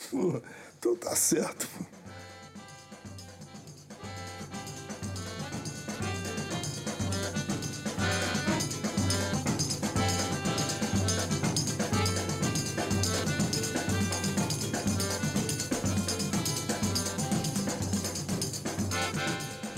Pô, 0.09 0.41
então 0.77 0.95
tá 0.95 1.15
certo. 1.15 1.67
Pô. 1.77 2.01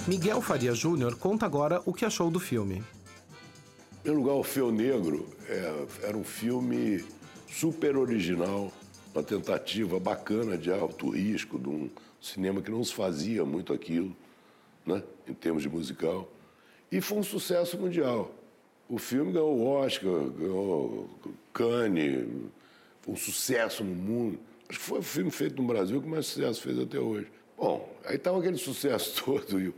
Miguel 0.05 0.41
Faria 0.41 0.75
Júnior 0.75 1.15
conta 1.15 1.45
agora 1.45 1.81
o 1.85 1.93
que 1.93 2.05
achou 2.05 2.29
do 2.29 2.39
filme. 2.39 2.83
Em 4.05 4.11
lugar, 4.11 4.33
o 4.33 4.43
Feu 4.43 4.71
Negro 4.71 5.27
é, 5.47 5.85
era 6.03 6.15
um 6.15 6.23
filme 6.23 7.03
super 7.49 7.95
original, 7.97 8.71
uma 9.13 9.23
tentativa 9.23 9.99
bacana 9.99 10.57
de 10.57 10.71
alto 10.71 11.09
risco, 11.09 11.59
de 11.59 11.69
um 11.69 11.89
cinema 12.19 12.61
que 12.61 12.71
não 12.71 12.83
se 12.83 12.93
fazia 12.93 13.45
muito 13.45 13.71
aquilo, 13.71 14.15
né, 14.85 15.03
em 15.27 15.33
termos 15.33 15.61
de 15.61 15.69
musical. 15.69 16.29
E 16.91 16.99
foi 16.99 17.17
um 17.19 17.23
sucesso 17.23 17.77
mundial. 17.77 18.31
O 18.89 18.97
filme 18.97 19.31
ganhou 19.31 19.55
o 19.55 19.65
Oscar, 19.65 20.11
ganhou 20.11 21.09
Cannes, 21.53 22.25
foi 23.01 23.13
um 23.13 23.17
sucesso 23.17 23.83
no 23.83 23.93
mundo. 23.93 24.39
Acho 24.67 24.79
que 24.79 24.85
foi 24.85 24.99
o 24.99 25.03
filme 25.03 25.31
feito 25.31 25.61
no 25.61 25.67
Brasil 25.67 26.01
que 26.01 26.07
mais 26.07 26.25
sucesso 26.25 26.61
fez 26.61 26.79
até 26.79 26.99
hoje. 26.99 27.27
Bom, 27.57 27.89
aí 28.05 28.15
estava 28.15 28.39
aquele 28.39 28.57
sucesso 28.57 29.21
todo 29.23 29.59
e, 29.59 29.73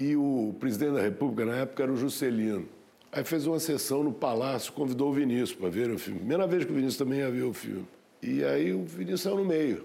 e, 0.00 0.16
o 0.16 0.54
presidente 0.58 0.94
da 0.94 1.02
República 1.02 1.44
na 1.44 1.56
época 1.58 1.82
era 1.82 1.92
o 1.92 1.96
Juscelino. 1.96 2.66
Aí 3.12 3.22
fez 3.22 3.46
uma 3.46 3.60
sessão 3.60 4.02
no 4.02 4.12
Palácio, 4.12 4.72
convidou 4.72 5.10
o 5.10 5.12
Vinícius 5.12 5.52
para 5.52 5.68
ver 5.68 5.90
o 5.90 5.98
filme. 5.98 6.18
Primeira 6.20 6.46
vez 6.46 6.64
que 6.64 6.72
o 6.72 6.74
Vinícius 6.74 6.96
também 6.96 7.20
ia 7.20 7.30
ver 7.30 7.44
o 7.44 7.52
filme. 7.52 7.86
E 8.26 8.42
aí 8.42 8.72
o 8.72 8.84
Vinícius 8.84 9.20
saiu 9.20 9.36
no 9.36 9.44
meio. 9.44 9.84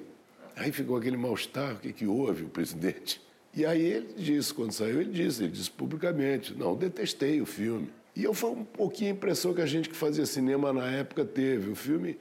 Aí 0.55 0.72
ficou 0.72 0.96
aquele 0.96 1.17
mal-estar, 1.17 1.74
o 1.74 1.75
que, 1.75 1.91
que 1.91 2.08
houve, 2.08 2.46
o 2.46 2.50
presidente? 2.50 3.22
E 3.53 3.65
aí 3.65 3.81
ele 3.81 4.13
disse, 4.15 4.53
quando 4.53 4.72
saiu, 4.72 5.01
ele 5.01 5.12
disse, 5.12 5.43
ele 5.43 5.51
disse 5.51 5.69
publicamente, 5.69 6.53
não, 6.53 6.74
detestei 6.74 7.41
o 7.41 7.46
filme. 7.46 7.89
E 8.15 8.24
eu 8.24 8.34
foi 8.34 8.51
um 8.51 8.63
pouquinho 8.63 9.12
a 9.12 9.13
impressão 9.13 9.53
que 9.53 9.62
a 9.62 9.65
gente 9.65 9.89
que 9.89 9.96
fazia 9.96 10.25
cinema 10.25 10.72
na 10.72 10.89
época 10.89 11.25
teve. 11.25 11.69
O 11.69 11.75
filme 11.75 12.17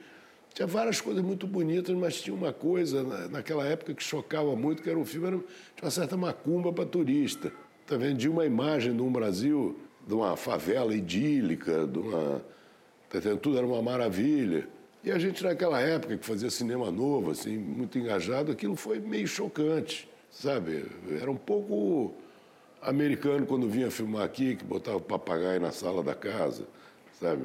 tinha 0.53 0.67
várias 0.67 0.99
coisas 0.99 1.23
muito 1.23 1.47
bonitas, 1.47 1.95
mas 1.95 2.19
tinha 2.21 2.35
uma 2.35 2.51
coisa 2.51 3.01
naquela 3.29 3.65
época 3.65 3.93
que 3.93 4.03
chocava 4.03 4.53
muito, 4.57 4.83
que 4.83 4.89
era 4.89 4.99
um 4.99 5.05
filme, 5.05 5.27
era, 5.27 5.37
tinha 5.37 5.83
uma 5.83 5.91
certa 5.91 6.17
macumba 6.17 6.73
para 6.73 6.85
turista. 6.85 7.49
Tá 7.87 7.95
vendo? 7.95 8.17
De 8.17 8.27
uma 8.27 8.45
imagem 8.45 8.93
de 8.93 9.01
um 9.01 9.11
Brasil, 9.11 9.79
de 10.05 10.13
uma 10.13 10.35
favela 10.35 10.93
idílica, 10.93 11.87
de 11.87 11.99
uma. 11.99 12.41
Tá? 13.09 13.19
Tudo 13.41 13.57
era 13.57 13.65
uma 13.65 13.81
maravilha. 13.81 14.67
E 15.03 15.11
a 15.11 15.17
gente, 15.17 15.43
naquela 15.43 15.79
época, 15.79 16.17
que 16.17 16.25
fazia 16.25 16.49
cinema 16.49 16.91
novo, 16.91 17.31
assim, 17.31 17.57
muito 17.57 17.97
engajado, 17.97 18.51
aquilo 18.51 18.75
foi 18.75 18.99
meio 18.99 19.27
chocante, 19.27 20.09
sabe? 20.29 20.85
Era 21.21 21.31
um 21.31 21.37
pouco 21.37 22.13
americano 22.81 23.45
quando 23.45 23.69
vinha 23.69 23.89
filmar 23.89 24.23
aqui, 24.23 24.55
que 24.55 24.63
botava 24.63 24.97
o 24.97 25.01
papagaio 25.01 25.61
na 25.61 25.71
sala 25.71 26.03
da 26.03 26.13
casa, 26.13 26.65
sabe? 27.19 27.43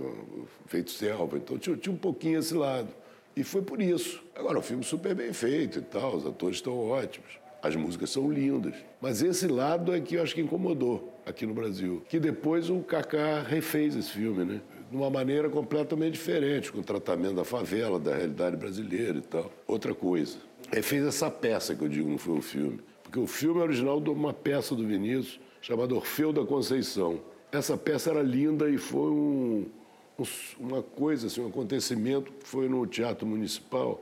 Feito 0.66 0.90
selva. 0.90 1.36
Então 1.36 1.56
tinha, 1.56 1.76
tinha 1.76 1.94
um 1.94 1.98
pouquinho 1.98 2.40
esse 2.40 2.54
lado. 2.54 2.88
E 3.36 3.44
foi 3.44 3.62
por 3.62 3.80
isso. 3.80 4.22
Agora, 4.34 4.58
o 4.58 4.62
filme 4.62 4.82
super 4.82 5.14
bem 5.14 5.32
feito 5.32 5.78
e 5.78 5.82
tal, 5.82 6.16
os 6.16 6.26
atores 6.26 6.56
estão 6.56 6.76
ótimos, 6.76 7.38
as 7.62 7.74
músicas 7.76 8.10
são 8.10 8.30
lindas. 8.30 8.74
Mas 9.00 9.22
esse 9.22 9.46
lado 9.46 9.94
é 9.94 10.00
que 10.00 10.16
eu 10.16 10.22
acho 10.22 10.34
que 10.34 10.40
incomodou 10.40 11.20
aqui 11.24 11.46
no 11.46 11.54
Brasil. 11.54 12.02
Que 12.08 12.18
depois 12.18 12.68
o 12.68 12.80
Kaká 12.80 13.42
refez 13.42 13.94
esse 13.96 14.10
filme, 14.10 14.44
né? 14.44 14.60
De 14.94 14.98
uma 15.00 15.10
maneira 15.10 15.50
completamente 15.50 16.12
diferente, 16.12 16.70
com 16.70 16.78
o 16.78 16.82
tratamento 16.84 17.34
da 17.34 17.44
favela, 17.44 17.98
da 17.98 18.14
realidade 18.14 18.56
brasileira 18.56 19.18
e 19.18 19.22
tal. 19.22 19.50
Outra 19.66 19.92
coisa. 19.92 20.38
Ele 20.70 20.82
fez 20.82 21.04
essa 21.04 21.28
peça 21.28 21.74
que 21.74 21.82
eu 21.82 21.88
digo 21.88 22.08
não 22.08 22.16
foi 22.16 22.34
um 22.34 22.40
filme. 22.40 22.78
Porque 23.02 23.18
o 23.18 23.26
filme 23.26 23.58
é 23.58 23.64
original 23.64 24.00
de 24.00 24.08
uma 24.08 24.32
peça 24.32 24.72
do 24.72 24.86
Vinícius 24.86 25.40
chamada 25.60 25.96
Orfeu 25.96 26.32
da 26.32 26.44
Conceição. 26.44 27.20
Essa 27.50 27.76
peça 27.76 28.10
era 28.10 28.22
linda 28.22 28.70
e 28.70 28.78
foi 28.78 29.10
um, 29.10 29.66
uma 30.60 30.80
coisa, 30.80 31.26
assim, 31.26 31.40
um 31.40 31.48
acontecimento 31.48 32.30
que 32.30 32.46
foi 32.46 32.68
no 32.68 32.86
Teatro 32.86 33.26
Municipal. 33.26 34.00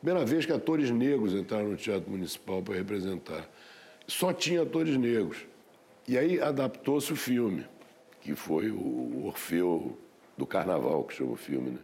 Primeira 0.00 0.24
vez 0.24 0.46
que 0.46 0.52
atores 0.52 0.90
negros 0.90 1.34
entraram 1.34 1.68
no 1.68 1.76
Teatro 1.76 2.10
Municipal 2.10 2.62
para 2.62 2.74
representar. 2.74 3.46
Só 4.06 4.32
tinha 4.32 4.62
atores 4.62 4.96
negros. 4.96 5.44
E 6.08 6.16
aí 6.16 6.40
adaptou-se 6.40 7.12
o 7.12 7.16
filme, 7.16 7.66
que 8.22 8.34
foi 8.34 8.70
o 8.70 9.26
Orfeu 9.26 9.98
do 10.36 10.46
Carnaval, 10.46 11.04
que 11.04 11.14
chama 11.14 11.32
o 11.32 11.36
filme, 11.36 11.70
né? 11.70 11.78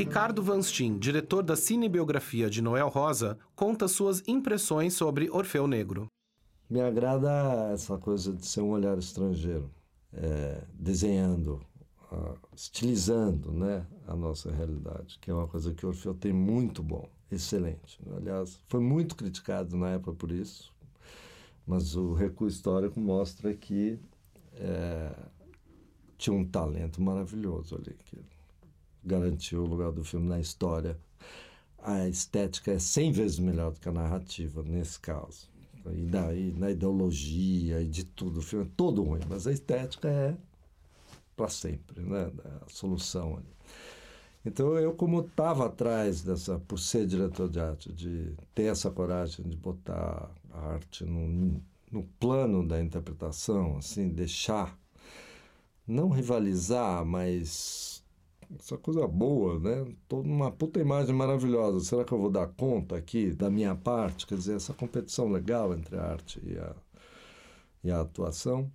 Ricardo 0.00 0.42
Van 0.42 0.62
Steen, 0.62 0.98
diretor 0.98 1.42
da 1.42 1.54
cinebiografia 1.54 2.48
de 2.48 2.62
Noel 2.62 2.88
Rosa, 2.88 3.38
conta 3.54 3.86
suas 3.86 4.26
impressões 4.26 4.94
sobre 4.94 5.28
Orfeu 5.30 5.66
Negro. 5.66 6.06
Me 6.70 6.80
agrada 6.80 7.70
essa 7.72 7.98
coisa 7.98 8.32
de 8.32 8.46
ser 8.46 8.62
um 8.62 8.70
olhar 8.70 8.96
estrangeiro, 8.96 9.70
é, 10.12 10.64
desenhando, 10.72 11.60
uh, 12.10 12.34
estilizando 12.56 13.52
né, 13.52 13.86
a 14.06 14.16
nossa 14.16 14.50
realidade, 14.50 15.18
que 15.20 15.30
é 15.30 15.34
uma 15.34 15.46
coisa 15.46 15.74
que 15.74 15.84
o 15.84 15.90
Orfeu 15.90 16.14
tem 16.14 16.32
muito 16.32 16.82
bom, 16.82 17.06
excelente. 17.30 18.00
Aliás, 18.16 18.60
foi 18.68 18.80
muito 18.80 19.16
criticado 19.16 19.76
na 19.76 19.90
época 19.90 20.12
por 20.12 20.30
isso, 20.30 20.72
mas 21.66 21.94
o 21.96 22.14
recuo 22.14 22.48
histórico 22.48 22.98
mostra 23.00 23.54
que 23.54 23.98
é, 24.54 25.14
tinha 26.18 26.34
um 26.34 26.44
talento 26.44 27.00
maravilhoso 27.00 27.76
ali, 27.76 27.96
que 28.04 28.18
garantiu 29.04 29.62
o 29.62 29.66
lugar 29.66 29.92
do 29.92 30.04
filme 30.04 30.28
na 30.28 30.40
história. 30.40 30.98
A 31.78 32.06
estética 32.08 32.72
é 32.72 32.78
100 32.78 33.12
vezes 33.12 33.38
melhor 33.38 33.72
do 33.72 33.80
que 33.80 33.88
a 33.88 33.92
narrativa, 33.92 34.62
nesse 34.62 35.00
caso. 35.00 35.48
E 35.86 36.04
daí, 36.04 36.52
na 36.52 36.70
ideologia 36.70 37.80
e 37.80 37.86
de 37.86 38.04
tudo, 38.04 38.40
o 38.40 38.42
filme 38.42 38.66
é 38.66 38.70
todo 38.76 39.02
ruim, 39.02 39.22
mas 39.28 39.46
a 39.46 39.52
estética 39.52 40.08
é 40.08 40.36
para 41.34 41.48
sempre, 41.48 42.02
né? 42.02 42.30
A 42.66 42.68
solução 42.68 43.36
ali. 43.36 43.48
Então 44.44 44.78
eu 44.78 44.94
como 44.94 45.20
estava 45.20 45.66
atrás 45.66 46.22
dessa, 46.22 46.58
por 46.60 46.78
ser 46.78 47.06
diretor 47.06 47.48
de 47.48 47.60
arte, 47.60 47.92
de 47.92 48.34
ter 48.54 48.64
essa 48.64 48.90
coragem 48.90 49.46
de 49.48 49.56
botar 49.56 50.30
a 50.50 50.72
arte 50.72 51.04
no, 51.04 51.62
no 51.92 52.02
plano 52.18 52.66
da 52.66 52.80
interpretação, 52.80 53.76
assim, 53.76 54.08
deixar, 54.08 54.78
não 55.86 56.08
rivalizar, 56.08 57.04
mas 57.04 58.02
essa 58.58 58.76
coisa 58.78 59.06
boa, 59.06 59.58
né? 59.60 59.94
Toda 60.08 60.28
uma 60.28 60.50
puta 60.50 60.80
imagem 60.80 61.14
maravilhosa. 61.14 61.80
Será 61.84 62.04
que 62.04 62.12
eu 62.12 62.18
vou 62.18 62.30
dar 62.30 62.48
conta 62.48 62.96
aqui 62.96 63.32
da 63.32 63.50
minha 63.50 63.74
parte? 63.74 64.26
Quer 64.26 64.36
dizer, 64.36 64.56
essa 64.56 64.74
competição 64.74 65.30
legal 65.30 65.72
entre 65.74 65.96
a 65.96 66.02
arte 66.02 66.40
e 66.44 66.58
a, 66.58 66.74
e 67.84 67.90
a 67.90 68.00
atuação. 68.00 68.70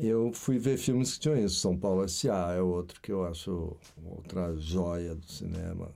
Eu 0.00 0.32
fui 0.32 0.58
ver 0.58 0.78
filmes 0.78 1.14
que 1.14 1.20
tinham 1.20 1.36
isso. 1.36 1.56
São 1.56 1.76
Paulo 1.76 2.04
S.A. 2.04 2.52
é 2.54 2.62
outro 2.62 3.00
que 3.00 3.10
eu 3.10 3.24
acho 3.24 3.76
outra 4.04 4.56
joia 4.56 5.14
do 5.14 5.26
cinema. 5.26 5.90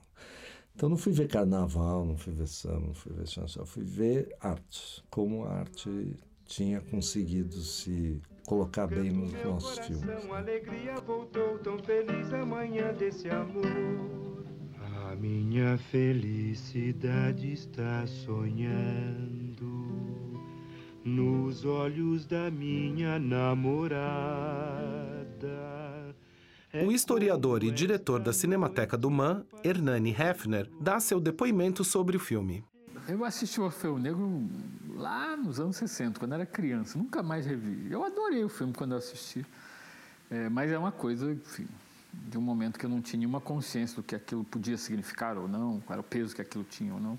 Então 0.74 0.88
não 0.88 0.96
fui 0.96 1.12
ver 1.12 1.28
carnaval, 1.28 2.04
não 2.04 2.16
fui 2.16 2.32
ver 2.32 2.48
samba, 2.48 2.86
não 2.88 2.94
fui 2.94 3.12
ver 3.12 3.28
chanchão, 3.28 3.64
fui 3.64 3.84
ver 3.84 4.34
arte, 4.40 5.04
como 5.10 5.44
a 5.44 5.50
arte 5.50 6.16
tinha 6.46 6.80
conseguido 6.80 7.54
se 7.56 8.20
colocar 8.46 8.86
bem 8.86 9.12
nos 9.12 9.32
nossos 9.44 9.78
filmes. 9.86 10.08
A 10.30 10.38
alegria 10.38 10.94
voltou 10.96 11.58
tão 11.58 11.78
feliz 11.78 12.32
amanhã 12.32 12.92
desse 12.94 13.28
amor. 13.28 13.66
A 15.10 15.14
minha 15.14 15.78
felicidade 15.78 17.52
está 17.52 18.06
sonhando 18.06 19.41
nos 21.04 21.64
olhos 21.64 22.26
da 22.26 22.50
minha 22.50 23.18
namorada. 23.18 23.82
O 26.74 26.90
historiador 26.90 27.62
e 27.62 27.70
diretor 27.70 28.18
da 28.20 28.32
Cinemateca 28.32 28.96
do 28.96 29.10
MAN, 29.10 29.44
Hernani 29.62 30.10
Hefner, 30.10 30.70
dá 30.80 30.98
seu 31.00 31.20
depoimento 31.20 31.84
sobre 31.84 32.16
o 32.16 32.20
filme. 32.20 32.64
Eu 33.08 33.24
assisti 33.24 33.60
o 33.60 33.64
Orfeu 33.64 33.98
Negro 33.98 34.48
lá 34.94 35.36
nos 35.36 35.58
anos 35.58 35.76
60, 35.76 36.18
quando 36.18 36.34
era 36.34 36.46
criança. 36.46 36.96
Nunca 36.96 37.22
mais 37.22 37.44
revi. 37.44 37.88
Eu 37.90 38.04
adorei 38.04 38.44
o 38.44 38.48
filme 38.48 38.72
quando 38.72 38.92
eu 38.92 38.98
assisti. 38.98 39.44
É, 40.30 40.48
mas 40.48 40.70
é 40.70 40.78
uma 40.78 40.92
coisa, 40.92 41.30
enfim, 41.30 41.66
de 42.12 42.38
um 42.38 42.40
momento 42.40 42.78
que 42.78 42.86
eu 42.86 42.90
não 42.90 43.02
tinha 43.02 43.18
nenhuma 43.18 43.40
consciência 43.40 43.96
do 43.96 44.02
que 44.02 44.14
aquilo 44.14 44.44
podia 44.44 44.78
significar 44.78 45.36
ou 45.36 45.46
não, 45.46 45.80
qual 45.80 45.94
era 45.94 46.00
o 46.00 46.04
peso 46.04 46.34
que 46.34 46.40
aquilo 46.40 46.64
tinha 46.64 46.94
ou 46.94 47.00
não. 47.00 47.18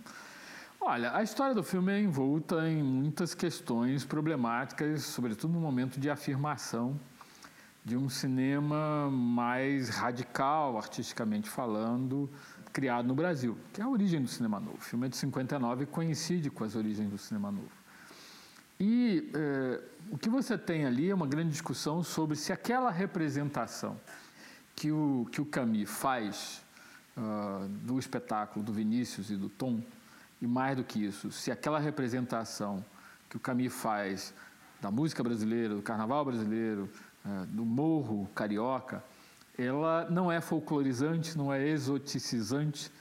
Olha, 0.86 1.16
a 1.16 1.24
história 1.24 1.56
do 1.56 1.64
filme 1.64 1.94
é 1.94 2.02
envolta 2.02 2.68
em 2.68 2.84
muitas 2.84 3.34
questões 3.34 4.04
problemáticas, 4.04 5.04
sobretudo 5.04 5.54
no 5.54 5.60
momento 5.62 5.98
de 5.98 6.10
afirmação 6.10 7.00
de 7.86 7.96
um 7.96 8.10
cinema 8.10 9.10
mais 9.10 9.88
radical, 9.88 10.78
artisticamente 10.78 11.50
falando, 11.50 12.30
criado 12.74 13.08
no 13.08 13.16
Brasil, 13.16 13.58
que 13.72 13.80
é 13.80 13.84
a 13.86 13.88
origem 13.88 14.22
do 14.22 14.28
cinema 14.28 14.60
novo. 14.60 14.76
O 14.76 14.82
filme 14.82 15.06
é 15.06 15.10
de 15.10 15.16
59 15.16 15.86
e 15.86 15.88
coincide 15.88 16.50
com 16.50 16.66
as 16.66 16.76
origens 16.76 17.10
do 17.10 17.18
cinema 17.18 17.50
novo. 17.50 17.72
E 18.78 19.32
eh, 19.34 19.82
o 20.12 20.18
que 20.18 20.30
você 20.30 20.58
tem 20.58 20.86
ali 20.86 21.10
é 21.10 21.16
uma 21.16 21.26
grande 21.26 21.52
discussão 21.52 22.04
sobre 22.04 22.36
se 22.36 22.52
aquela 22.52 22.92
representação 22.92 23.98
que 24.76 24.92
o, 24.92 25.30
que 25.32 25.40
o 25.40 25.46
Camus 25.46 25.90
faz 25.90 26.62
uh, 27.16 27.70
do 27.70 27.98
espetáculo 27.98 28.66
do 28.66 28.74
Vinícius 28.74 29.30
e 29.30 29.38
do 29.38 29.48
Tom 29.48 29.82
e 30.44 30.48
mais 30.48 30.76
do 30.76 30.84
que 30.84 31.06
isso, 31.06 31.32
se 31.32 31.50
aquela 31.50 31.80
representação 31.80 32.84
que 33.30 33.38
o 33.38 33.40
Camille 33.40 33.70
faz 33.70 34.34
da 34.82 34.92
música 34.92 35.24
brasileira, 35.24 35.74
do 35.74 35.82
carnaval 35.82 36.26
brasileiro, 36.26 36.90
é, 37.26 37.46
do 37.46 37.64
morro 37.64 38.30
carioca, 38.36 39.02
ela 39.58 40.06
não 40.10 40.30
é 40.30 40.42
folclorizante, 40.42 41.38
não 41.38 41.54
é 41.54 41.66
exoticizante, 41.66 42.92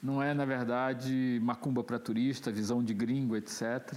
não 0.00 0.22
é, 0.22 0.32
na 0.32 0.44
verdade, 0.44 1.40
macumba 1.42 1.82
para 1.82 1.98
turista, 1.98 2.52
visão 2.52 2.84
de 2.84 2.94
gringo, 2.94 3.36
etc. 3.36 3.96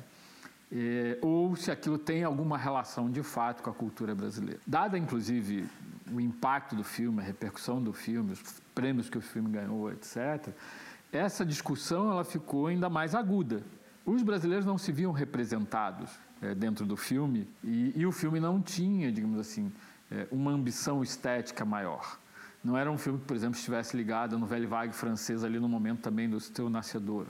É, 0.71 1.19
ou 1.21 1.55
se 1.55 1.69
aquilo 1.69 1.99
tem 1.99 2.23
alguma 2.23 2.57
relação 2.57 3.07
de 3.07 3.21
fato 3.21 3.61
com 3.61 3.69
a 3.69 3.73
cultura 3.73 4.15
brasileira. 4.15 4.59
Dada, 4.65 4.97
inclusive, 4.97 5.69
o 6.11 6.19
impacto 6.19 6.75
do 6.75 6.83
filme, 6.83 7.21
a 7.21 7.23
repercussão 7.23 7.79
do 7.79 7.93
filme, 7.93 8.31
os 8.31 8.41
prêmios 8.73 9.11
que 9.11 9.17
o 9.19 9.21
filme 9.21 9.51
ganhou, 9.51 9.91
etc., 9.91 10.51
essa 11.15 11.45
discussão 11.45 12.11
ela 12.11 12.23
ficou 12.23 12.67
ainda 12.67 12.89
mais 12.89 13.15
aguda. 13.15 13.63
Os 14.05 14.21
brasileiros 14.21 14.65
não 14.65 14.77
se 14.77 14.91
viam 14.91 15.11
representados 15.11 16.11
é, 16.41 16.53
dentro 16.53 16.85
do 16.85 16.95
filme 16.95 17.47
e, 17.63 17.93
e, 17.95 18.05
o 18.05 18.11
filme 18.11 18.39
não 18.39 18.61
tinha, 18.61 19.11
digamos 19.11 19.39
assim, 19.39 19.71
é, 20.11 20.27
uma 20.31 20.51
ambição 20.51 21.01
estética 21.01 21.65
maior. 21.65 22.19
Não 22.63 22.77
era 22.77 22.91
um 22.91 22.97
filme 22.97 23.19
que, 23.19 23.25
por 23.25 23.35
exemplo, 23.35 23.57
estivesse 23.57 23.95
ligado 23.95 24.37
no 24.37 24.45
velho 24.45 24.67
vague 24.67 24.93
francês 24.93 25.43
ali 25.43 25.59
no 25.59 25.69
momento 25.69 26.01
também 26.01 26.29
do 26.29 26.39
seu 26.39 26.69
nascedor. 26.69 27.27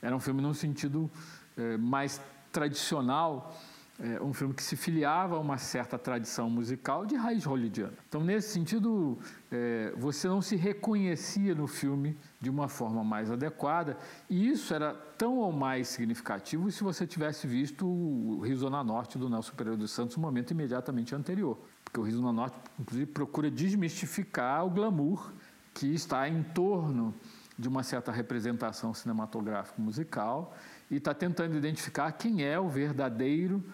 Era 0.00 0.14
um 0.14 0.20
filme 0.20 0.40
num 0.40 0.54
sentido 0.54 1.10
é, 1.56 1.76
mais 1.76 2.20
tradicional 2.52 3.56
é, 3.98 4.20
um 4.20 4.32
filme 4.32 4.52
que 4.52 4.62
se 4.62 4.76
filiava 4.76 5.36
a 5.36 5.38
uma 5.38 5.56
certa 5.56 5.98
tradição 5.98 6.50
musical 6.50 7.06
de 7.06 7.14
raiz 7.14 7.44
hollywoodiana. 7.44 7.94
Então, 8.08 8.22
nesse 8.22 8.50
sentido, 8.50 9.18
é, 9.50 9.92
você 9.96 10.28
não 10.28 10.42
se 10.42 10.54
reconhecia 10.54 11.54
no 11.54 11.66
filme 11.66 12.16
de 12.40 12.50
uma 12.50 12.68
forma 12.68 13.02
mais 13.02 13.30
adequada, 13.30 13.96
e 14.28 14.48
isso 14.48 14.74
era 14.74 14.92
tão 14.92 15.38
ou 15.38 15.50
mais 15.50 15.88
significativo 15.88 16.70
se 16.70 16.84
você 16.84 17.06
tivesse 17.06 17.46
visto 17.46 17.86
o 17.86 18.40
Rio 18.40 18.56
Zona 18.56 18.84
Norte 18.84 19.16
do 19.16 19.30
Nelson 19.30 19.54
Pereira 19.54 19.78
dos 19.78 19.90
Santos 19.90 20.16
no 20.16 20.22
momento 20.22 20.50
imediatamente 20.50 21.14
anterior. 21.14 21.58
Porque 21.84 21.98
o 21.98 22.02
Rio 22.02 22.16
Zona 22.16 22.32
Norte, 22.32 22.58
inclusive, 22.78 23.10
procura 23.10 23.50
desmistificar 23.50 24.66
o 24.66 24.70
glamour 24.70 25.32
que 25.72 25.86
está 25.94 26.28
em 26.28 26.42
torno 26.42 27.14
de 27.58 27.68
uma 27.68 27.82
certa 27.82 28.12
representação 28.12 28.92
cinematográfica 28.92 29.80
musical 29.80 30.54
e 30.90 30.96
está 30.96 31.12
tentando 31.12 31.56
identificar 31.56 32.12
quem 32.12 32.44
é 32.44 32.58
o 32.58 32.68
verdadeiro 32.68 33.64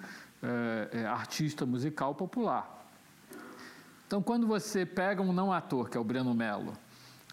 é, 0.42 1.06
artista 1.06 1.64
musical 1.64 2.14
popular. 2.14 2.82
Então, 4.06 4.22
quando 4.22 4.46
você 4.46 4.84
pega 4.84 5.22
um 5.22 5.32
não 5.32 5.52
ator, 5.52 5.88
que 5.88 5.96
é 5.96 6.00
o 6.00 6.04
Breno 6.04 6.34
Mello, 6.34 6.74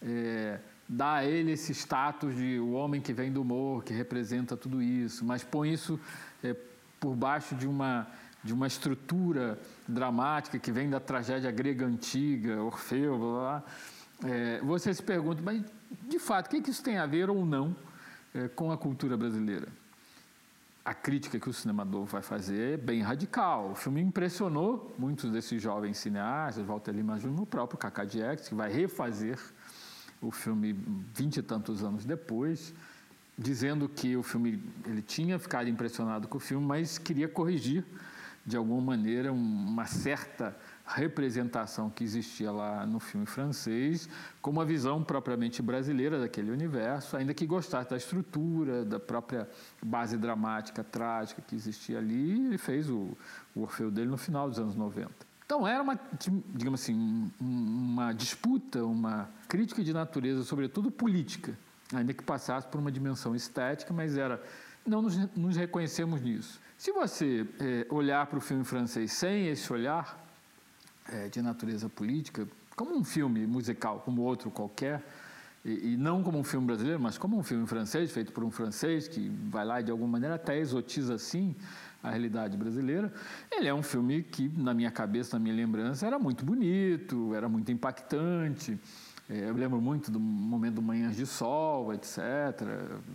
é, 0.02 0.60
dá 0.88 1.16
a 1.16 1.26
ele 1.26 1.52
esse 1.52 1.74
status 1.74 2.36
de 2.36 2.60
o 2.60 2.72
homem 2.72 3.02
que 3.02 3.12
vem 3.12 3.32
do 3.32 3.42
humor, 3.42 3.84
que 3.84 3.94
representa 3.94 4.56
tudo 4.56 4.82
isso, 4.82 5.26
mas 5.26 5.44
põe 5.44 5.74
isso 5.74 6.00
é, 6.44 6.56
por 7.00 7.16
baixo 7.16 7.54
de 7.56 7.68
uma, 7.68 8.08
de 8.44 8.54
uma 8.54 8.66
estrutura 8.66 9.60
dramática 9.88 10.58
que 10.58 10.72
vem 10.72 10.90
da 10.90 11.00
tragédia 11.00 11.52
grega 11.52 11.86
antiga, 11.86 12.62
Orfeu, 12.64 13.18
blá, 13.18 13.28
blá, 13.28 13.64
é, 14.32 14.62
você 14.62 14.94
se 14.94 15.04
pergunta, 15.04 15.42
mas 15.44 15.64
de 16.08 16.20
fato, 16.20 16.48
o 16.48 16.50
que, 16.50 16.62
que 16.62 16.70
isso 16.70 16.84
tem 16.84 16.98
a 16.98 17.06
ver 17.06 17.30
ou 17.30 17.46
não 17.46 17.76
é, 18.34 18.48
com 18.48 18.72
a 18.72 18.78
cultura 18.78 19.18
brasileira? 19.18 19.68
A 20.84 20.94
crítica 20.94 21.40
que 21.40 21.50
o 21.50 21.54
cinema 21.54 21.86
novo 21.86 22.06
vai 22.06 22.22
fazer 22.22 22.74
é 22.74 22.78
bem 22.78 23.02
radical. 23.02 23.72
O 23.72 23.76
filme 23.76 24.02
impressionou 24.02 24.96
muitos 24.98 25.32
desses 25.32 25.62
jovens 25.62 25.98
cineastas, 25.98 26.66
Walter 26.66 26.92
Lima 26.92 27.20
Jr., 27.20 27.42
o 27.42 27.46
próprio 27.46 27.78
Cacá 27.78 28.06
Diex, 28.06 28.50
que 28.50 28.56
vai 28.56 28.72
refazer 28.72 29.38
o 30.22 30.32
filme 30.32 30.74
vinte 31.14 31.38
e 31.38 31.42
tantos 31.42 31.84
anos 31.84 32.06
depois, 32.06 32.74
dizendo 33.38 33.88
que 33.88 34.18
o 34.18 34.24
filme 34.24 34.62
ele 34.86 35.02
tinha 35.02 35.38
ficado 35.38 35.70
impressionado 35.70 36.28
com 36.28 36.38
o 36.38 36.42
filme, 36.42 36.66
mas 36.66 36.98
queria 36.98 37.28
corrigir 37.28 37.86
de 38.46 38.58
alguma 38.58 38.82
maneira 38.82 39.32
uma 39.32 39.86
certa 39.86 40.58
representação 40.96 41.90
que 41.90 42.04
existia 42.04 42.52
lá 42.52 42.86
no 42.86 43.00
filme 43.00 43.26
francês, 43.26 44.10
com 44.42 44.50
uma 44.50 44.66
visão 44.66 45.04
propriamente 45.04 45.62
brasileira 45.62 46.20
daquele 46.20 46.52
universo, 46.52 47.16
ainda 47.16 47.34
que 47.34 47.46
gostasse 47.46 47.90
da 47.90 47.98
estrutura, 47.98 48.84
da 48.84 49.00
própria 49.00 49.48
base 49.84 50.18
dramática, 50.18 50.84
trágica 50.84 51.42
que 51.42 51.56
existia 51.56 52.00
ali, 52.00 52.48
ele 52.48 52.58
fez 52.58 52.90
o, 52.90 53.16
o 53.56 53.62
Orfeu 53.62 53.92
dele 53.92 54.10
no 54.10 54.18
final 54.18 54.50
dos 54.50 54.60
anos 54.60 54.76
90. 54.76 55.10
Então 55.46 55.68
era 55.68 55.82
uma, 55.82 56.00
digamos 56.54 56.82
assim, 56.82 57.32
uma 57.40 58.12
disputa, 58.14 58.84
uma 58.84 59.30
crítica 59.48 59.84
de 59.84 59.94
natureza, 59.94 60.44
sobretudo 60.44 60.92
política, 60.92 61.58
ainda 61.94 62.14
que 62.14 62.24
passasse 62.24 62.68
por 62.68 62.80
uma 62.80 62.92
dimensão 62.92 63.36
estética, 63.36 63.94
mas 63.94 64.16
era 64.18 64.42
não 64.86 65.02
nos, 65.02 65.18
nos 65.36 65.56
reconhecemos 65.56 66.22
nisso. 66.22 66.60
Se 66.78 66.92
você 66.92 67.48
é, 67.60 67.86
olhar 67.90 68.26
para 68.28 68.38
o 68.38 68.42
filme 68.42 68.64
francês 68.64 69.12
sem 69.12 69.48
esse 69.48 69.72
olhar 69.72 70.29
é, 71.12 71.30
de 71.30 71.42
natureza 71.42 71.90
política, 71.90 72.48
como 72.76 72.96
um 72.96 73.04
filme 73.04 73.46
musical, 73.46 74.02
como 74.06 74.22
outro 74.22 74.50
qualquer, 74.50 75.04
e, 75.64 75.94
e, 75.94 75.98
não 75.98 76.24
como 76.24 76.40
um 76.40 76.44
filme 76.44 76.66
brasileiro, 76.66 77.00
mas 77.00 77.18
como 77.18 77.38
um 77.38 77.44
filme 77.44 77.68
francês, 77.68 78.12
feito 78.12 78.32
por 78.32 78.44
um 78.44 78.52
francês, 78.52 79.08
que 79.08 79.30
vai 79.50 79.66
lá 79.66 79.82
e 79.82 79.84
de 79.84 79.92
alguma 79.92 80.14
maneira 80.14 80.36
até 80.36 80.58
exotiza 80.58 81.16
assim 81.16 81.54
a 82.02 82.10
realidade 82.10 82.58
brasileira. 82.58 83.12
Ele 83.52 83.68
é 83.68 83.74
um 83.74 83.84
filme 83.84 84.24
que, 84.24 84.50
na 84.56 84.74
minha 84.74 84.90
cabeça, 84.90 85.38
na 85.38 85.44
minha 85.44 85.54
lembrança, 85.54 86.08
era 86.08 86.18
muito 86.18 86.46
bonito, 86.46 87.36
era 87.36 87.50
muito 87.50 87.72
impactante. 87.72 88.80
É, 89.30 89.50
eu 89.50 89.54
lembro 89.54 89.82
muito 89.82 90.10
do 90.10 90.20
momento 90.20 90.76
do 90.76 90.82
Manhãs 90.82 91.18
de 91.18 91.26
Sol, 91.26 91.94
etc. 91.94 92.20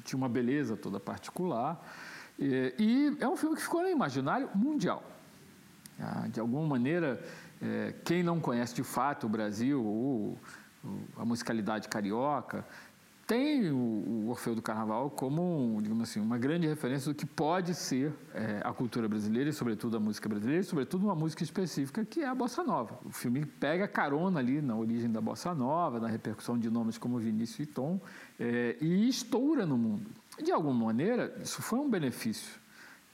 Tinha 0.04 0.18
uma 0.18 0.28
beleza 0.28 0.76
toda 0.76 1.00
particular. 1.00 1.83
E 2.38 3.16
é 3.20 3.28
um 3.28 3.37
filme 3.37 3.57
que 3.57 3.62
ficou 3.62 3.83
no 3.83 3.88
imaginário 3.88 4.50
mundial. 4.54 5.02
Ah, 5.98 6.26
de 6.28 6.40
alguma 6.40 6.66
maneira, 6.66 7.22
é, 7.64 7.94
quem 8.05 8.22
não 8.22 8.38
conhece 8.38 8.74
de 8.74 8.83
fato 8.83 9.27
o 9.27 9.29
Brasil 9.29 9.83
ou 9.83 10.38
a 11.16 11.24
musicalidade 11.24 11.88
carioca, 11.88 12.64
tem 13.27 13.70
o, 13.70 14.29
Orfeu 14.29 14.55
do 14.55 14.61
Carnaval 14.61 15.11
como, 15.11 15.79
digamos 15.81 16.11
assim, 16.11 16.20
uma 16.20 16.37
grande 16.37 16.66
referência 16.66 17.11
do 17.11 17.16
que 17.16 17.24
pode 17.24 17.74
ser 17.74 18.12
é, 18.35 18.61
a 18.62 18.70
cultura 18.72 19.09
brasileira 19.09 19.48
e, 19.48 19.53
sobretudo, 19.53 19.96
a 19.96 20.00
música 20.00 20.29
brasileira 20.29 20.61
e, 20.61 20.64
sobretudo, 20.64 21.07
uma 21.07 21.14
música 21.14 21.42
específica 21.42 22.05
que 22.05 22.20
é 22.20 22.27
a 22.27 22.35
bossa 22.35 22.62
nova. 22.62 22.98
O 23.03 23.11
filme 23.11 23.46
pega 23.46 23.88
carona 23.88 24.40
ali 24.40 24.61
na 24.61 24.77
origem 24.77 25.11
da 25.11 25.22
bossa 25.22 25.55
nova, 25.55 25.98
na 25.98 26.09
repercussão 26.09 26.59
de 26.59 26.68
nomes 26.68 26.98
como 26.98 27.18
Vinícius 27.18 27.61
e 27.61 27.66
Tom, 27.66 27.98
é, 28.38 28.77
e 28.79 29.09
estoura 29.09 29.64
no 29.64 29.79
mundo. 29.79 30.11
De 30.42 30.53
alguma 30.53 30.87
maneira, 30.87 31.35
isso 31.42 31.62
foi 31.62 31.79
um 31.79 31.88
benefício, 31.88 32.61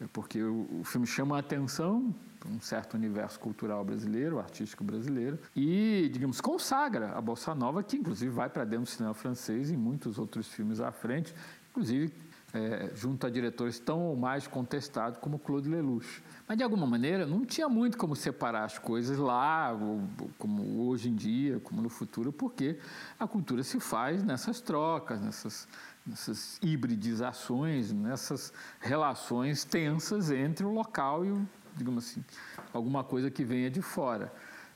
é, 0.00 0.06
porque 0.12 0.42
o, 0.42 0.80
o 0.80 0.84
filme 0.84 1.06
chama 1.06 1.36
a 1.36 1.38
atenção 1.38 2.12
um 2.48 2.60
certo 2.60 2.94
universo 2.94 3.38
cultural 3.38 3.84
brasileiro, 3.84 4.38
artístico 4.38 4.84
brasileiro, 4.84 5.38
e, 5.54 6.08
digamos, 6.12 6.40
consagra 6.40 7.12
a 7.12 7.20
Bossa 7.20 7.54
Nova, 7.54 7.82
que 7.82 7.96
inclusive 7.96 8.30
vai 8.30 8.48
para 8.48 8.64
dentro 8.64 8.84
do 8.84 8.88
cinema 8.88 9.14
francês 9.14 9.70
e 9.70 9.76
muitos 9.76 10.18
outros 10.18 10.48
filmes 10.48 10.80
à 10.80 10.90
frente, 10.90 11.34
inclusive 11.70 12.12
é, 12.52 12.90
junto 12.94 13.26
a 13.26 13.30
diretores 13.30 13.78
tão 13.78 14.00
ou 14.00 14.16
mais 14.16 14.46
contestados 14.46 15.18
como 15.18 15.38
Claude 15.38 15.68
Lelouch. 15.68 16.22
Mas, 16.46 16.56
de 16.56 16.64
alguma 16.64 16.86
maneira, 16.86 17.26
não 17.26 17.44
tinha 17.44 17.68
muito 17.68 17.96
como 17.96 18.16
separar 18.16 18.64
as 18.64 18.78
coisas 18.78 19.18
lá, 19.18 19.76
como 20.38 20.88
hoje 20.88 21.08
em 21.08 21.14
dia, 21.14 21.60
como 21.60 21.80
no 21.80 21.88
futuro, 21.88 22.32
porque 22.32 22.78
a 23.18 23.26
cultura 23.26 23.62
se 23.62 23.78
faz 23.78 24.24
nessas 24.24 24.60
trocas, 24.60 25.20
nessas, 25.20 25.68
nessas 26.04 26.58
hibridizações, 26.60 27.92
nessas 27.92 28.52
relações 28.80 29.64
tensas 29.64 30.30
entre 30.30 30.64
o 30.64 30.72
local 30.72 31.24
e 31.24 31.30
o 31.30 31.48
digamos 31.76 32.04
assim, 32.04 32.24
alguma 32.72 33.04
coisa 33.04 33.30
que 33.30 33.44
venha 33.44 33.70
de 33.70 33.82
fora. 33.82 34.32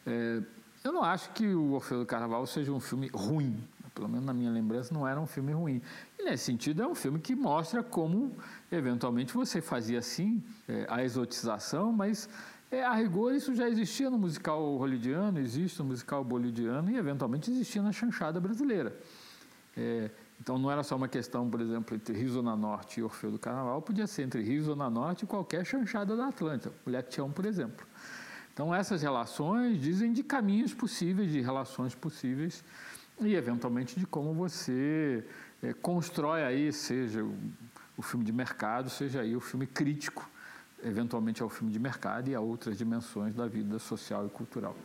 É, 0.07 0.40
eu 0.83 0.92
não 0.92 1.02
acho 1.02 1.30
que 1.30 1.46
o 1.46 1.72
Orfeu 1.72 2.00
do 2.00 2.07
Carnaval 2.07 2.46
seja 2.46 2.70
um 2.72 2.80
filme 2.80 3.11
ruim, 3.14 3.57
pelo 3.94 4.09
menos 4.09 4.26
na 4.26 4.35
minha 4.35 4.50
lembrança 4.50 4.92
não 4.92 5.07
era 5.07 5.20
um 5.20 5.26
filme 5.26 5.52
ruim. 5.52 5.80
E 6.18 6.24
nesse 6.24 6.44
sentido 6.44 6.83
é 6.83 6.87
um 6.87 6.94
filme 6.94 7.18
que 7.18 7.35
mostra 7.35 7.83
como, 7.83 8.37
eventualmente, 8.70 9.33
você 9.33 9.61
fazia 9.61 9.98
assim 10.00 10.42
é, 10.68 10.87
a 10.88 11.02
exotização, 11.04 11.92
mas 11.92 12.28
é, 12.70 12.83
a 12.83 12.92
rigor 12.92 13.33
isso 13.33 13.54
já 13.54 13.68
existia 13.68 14.11
no 14.11 14.18
musical 14.18 14.76
hollywoodiano, 14.76 15.38
existe 15.38 15.78
no 15.78 15.85
musical 15.85 16.24
boliviano 16.24 16.90
e 16.90 16.96
eventualmente 16.96 17.50
existia 17.50 17.80
na 17.80 17.92
chanchada 17.92 18.40
brasileira. 18.40 18.98
É, 19.76 20.11
então 20.40 20.58
não 20.58 20.70
era 20.70 20.82
só 20.82 20.96
uma 20.96 21.08
questão, 21.08 21.48
por 21.48 21.60
exemplo, 21.60 21.96
entre 21.96 22.12
Rio 22.12 22.30
Zona 22.30 22.56
Norte 22.56 23.00
e 23.00 23.02
Orfeu 23.02 23.30
do 23.30 23.38
Carnaval, 23.38 23.80
podia 23.80 24.06
ser 24.06 24.22
entre 24.22 24.42
Rio 24.42 24.62
Zona 24.62 24.90
Norte 24.90 25.22
e 25.22 25.26
qualquer 25.26 25.64
chanchada 25.64 26.16
da 26.16 26.28
Atlântica, 26.28 26.72
Mulher 26.84 27.02
Tião, 27.02 27.30
por 27.30 27.46
exemplo. 27.46 27.86
Então 28.52 28.74
essas 28.74 29.02
relações 29.02 29.80
dizem 29.80 30.12
de 30.12 30.22
caminhos 30.22 30.72
possíveis, 30.72 31.30
de 31.30 31.40
relações 31.40 31.94
possíveis 31.94 32.62
e 33.20 33.34
eventualmente 33.34 33.98
de 33.98 34.06
como 34.06 34.32
você 34.32 35.24
é, 35.62 35.72
constrói 35.72 36.44
aí, 36.44 36.72
seja 36.72 37.24
o, 37.24 37.34
o 37.96 38.02
filme 38.02 38.24
de 38.24 38.32
mercado, 38.32 38.90
seja 38.90 39.20
aí 39.22 39.34
o 39.34 39.40
filme 39.40 39.66
crítico, 39.66 40.28
eventualmente 40.84 41.42
ao 41.42 41.48
filme 41.48 41.72
de 41.72 41.78
mercado 41.78 42.28
e 42.28 42.34
a 42.34 42.40
outras 42.40 42.76
dimensões 42.76 43.34
da 43.34 43.46
vida 43.46 43.78
social 43.78 44.26
e 44.26 44.30
cultural. 44.30 44.76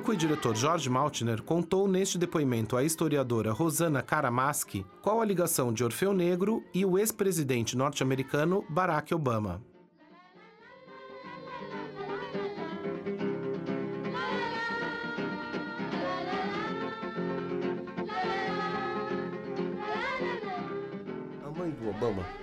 Músico 0.00 0.14
e 0.14 0.16
diretor 0.16 0.56
George 0.56 0.88
Maltner 0.88 1.42
contou 1.42 1.86
neste 1.86 2.16
depoimento 2.16 2.74
à 2.74 2.82
historiadora 2.82 3.52
Rosana 3.52 4.02
Karamaski 4.02 4.86
qual 5.02 5.20
a 5.20 5.24
ligação 5.24 5.72
de 5.72 5.84
Orfeu 5.84 6.14
Negro 6.14 6.64
e 6.72 6.86
o 6.86 6.98
ex-presidente 6.98 7.76
norte-americano 7.76 8.64
Barack 8.68 9.14
Obama. 9.14 9.60
A 21.44 21.50
mãe 21.50 21.70
do 21.72 21.90
Obama 21.90 22.39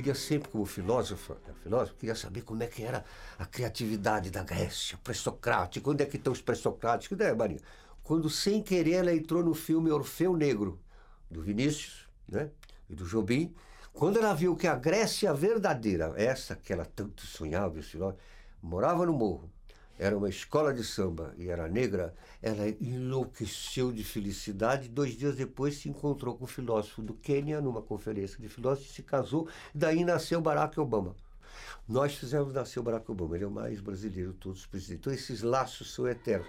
queria 0.00 0.14
sempre, 0.14 0.48
como 0.50 0.64
filósofa, 0.64 1.36
filósofo, 1.62 1.94
queria 1.96 2.14
saber 2.14 2.40
como 2.40 2.62
é 2.62 2.66
que 2.66 2.82
era 2.82 3.04
a 3.38 3.44
criatividade 3.44 4.30
da 4.30 4.42
Grécia, 4.42 4.98
pré-socrática, 5.04 5.90
onde 5.90 6.02
é 6.02 6.06
que 6.06 6.16
estão 6.16 6.32
os 6.32 6.40
pré-socráticos, 6.40 7.18
né, 7.18 7.32
Maria? 7.34 7.60
Quando, 8.02 8.30
sem 8.30 8.62
querer, 8.62 8.94
ela 8.94 9.14
entrou 9.14 9.44
no 9.44 9.52
filme 9.52 9.90
Orfeu 9.90 10.34
Negro, 10.34 10.80
do 11.30 11.42
Vinícius 11.42 12.08
né, 12.26 12.50
e 12.88 12.94
do 12.94 13.04
Jobim, 13.04 13.54
quando 13.92 14.18
ela 14.18 14.32
viu 14.32 14.56
que 14.56 14.66
a 14.66 14.74
Grécia 14.74 15.34
verdadeira, 15.34 16.14
essa 16.16 16.56
que 16.56 16.72
ela 16.72 16.86
tanto 16.86 17.26
sonhava, 17.26 17.78
morava 18.62 19.04
no 19.04 19.12
morro, 19.12 19.50
era 20.00 20.16
uma 20.16 20.30
escola 20.30 20.72
de 20.72 20.82
samba 20.82 21.34
e 21.36 21.50
era 21.50 21.68
negra, 21.68 22.14
ela 22.40 22.66
enlouqueceu 22.80 23.92
de 23.92 24.02
felicidade. 24.02 24.88
Dois 24.88 25.14
dias 25.14 25.36
depois 25.36 25.76
se 25.76 25.90
encontrou 25.90 26.34
com 26.38 26.44
o 26.44 26.48
filósofo 26.48 27.02
do 27.02 27.12
Quênia 27.12 27.60
numa 27.60 27.82
conferência 27.82 28.38
de 28.40 28.48
filósofos, 28.48 28.94
se 28.94 29.02
casou, 29.02 29.46
daí 29.74 30.02
nasceu 30.02 30.40
Barack 30.40 30.80
Obama. 30.80 31.14
Nós 31.86 32.14
fizemos 32.14 32.54
nascer 32.54 32.80
o 32.80 32.82
Barack 32.82 33.10
Obama, 33.10 33.36
ele 33.36 33.44
é 33.44 33.46
o 33.46 33.50
mais 33.50 33.78
brasileiro 33.78 34.32
de 34.32 34.38
todos 34.38 34.60
os 34.60 34.66
presidentes. 34.66 35.00
Então 35.00 35.12
esses 35.12 35.42
laços 35.42 35.92
são 35.92 36.08
eternos. 36.08 36.48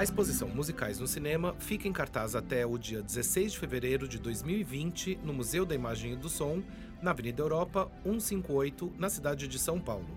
A 0.00 0.02
exposição 0.02 0.48
Musicais 0.48 0.98
no 0.98 1.06
Cinema 1.06 1.54
fica 1.58 1.86
em 1.86 1.92
cartaz 1.92 2.34
até 2.34 2.64
o 2.64 2.78
dia 2.78 3.02
16 3.02 3.52
de 3.52 3.58
fevereiro 3.58 4.08
de 4.08 4.18
2020 4.18 5.20
no 5.22 5.34
Museu 5.34 5.66
da 5.66 5.74
Imagem 5.74 6.14
e 6.14 6.16
do 6.16 6.26
Som, 6.26 6.62
na 7.02 7.10
Avenida 7.10 7.42
Europa 7.42 7.92
158, 8.02 8.94
na 8.96 9.10
cidade 9.10 9.46
de 9.46 9.58
São 9.58 9.78
Paulo. 9.78 10.08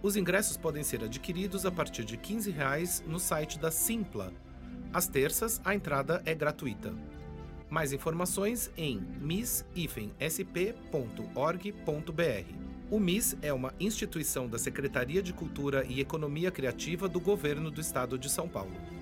Os 0.00 0.14
ingressos 0.14 0.56
podem 0.56 0.84
ser 0.84 1.02
adquiridos 1.02 1.66
a 1.66 1.72
partir 1.72 2.04
de 2.04 2.16
15 2.16 2.52
reais 2.52 3.02
no 3.04 3.18
site 3.18 3.58
da 3.58 3.72
Simpla. 3.72 4.32
Às 4.92 5.08
terças, 5.08 5.60
a 5.64 5.74
entrada 5.74 6.22
é 6.24 6.36
gratuita. 6.36 6.94
Mais 7.68 7.92
informações 7.92 8.70
em 8.76 9.00
miss-sp.org.br. 9.20 9.72
O 12.88 13.00
MIS 13.00 13.36
é 13.42 13.52
uma 13.52 13.74
instituição 13.80 14.46
da 14.46 14.58
Secretaria 14.58 15.20
de 15.20 15.32
Cultura 15.32 15.84
e 15.88 15.98
Economia 15.98 16.52
Criativa 16.52 17.08
do 17.08 17.18
Governo 17.18 17.72
do 17.72 17.80
Estado 17.80 18.16
de 18.16 18.30
São 18.30 18.48
Paulo. 18.48 19.01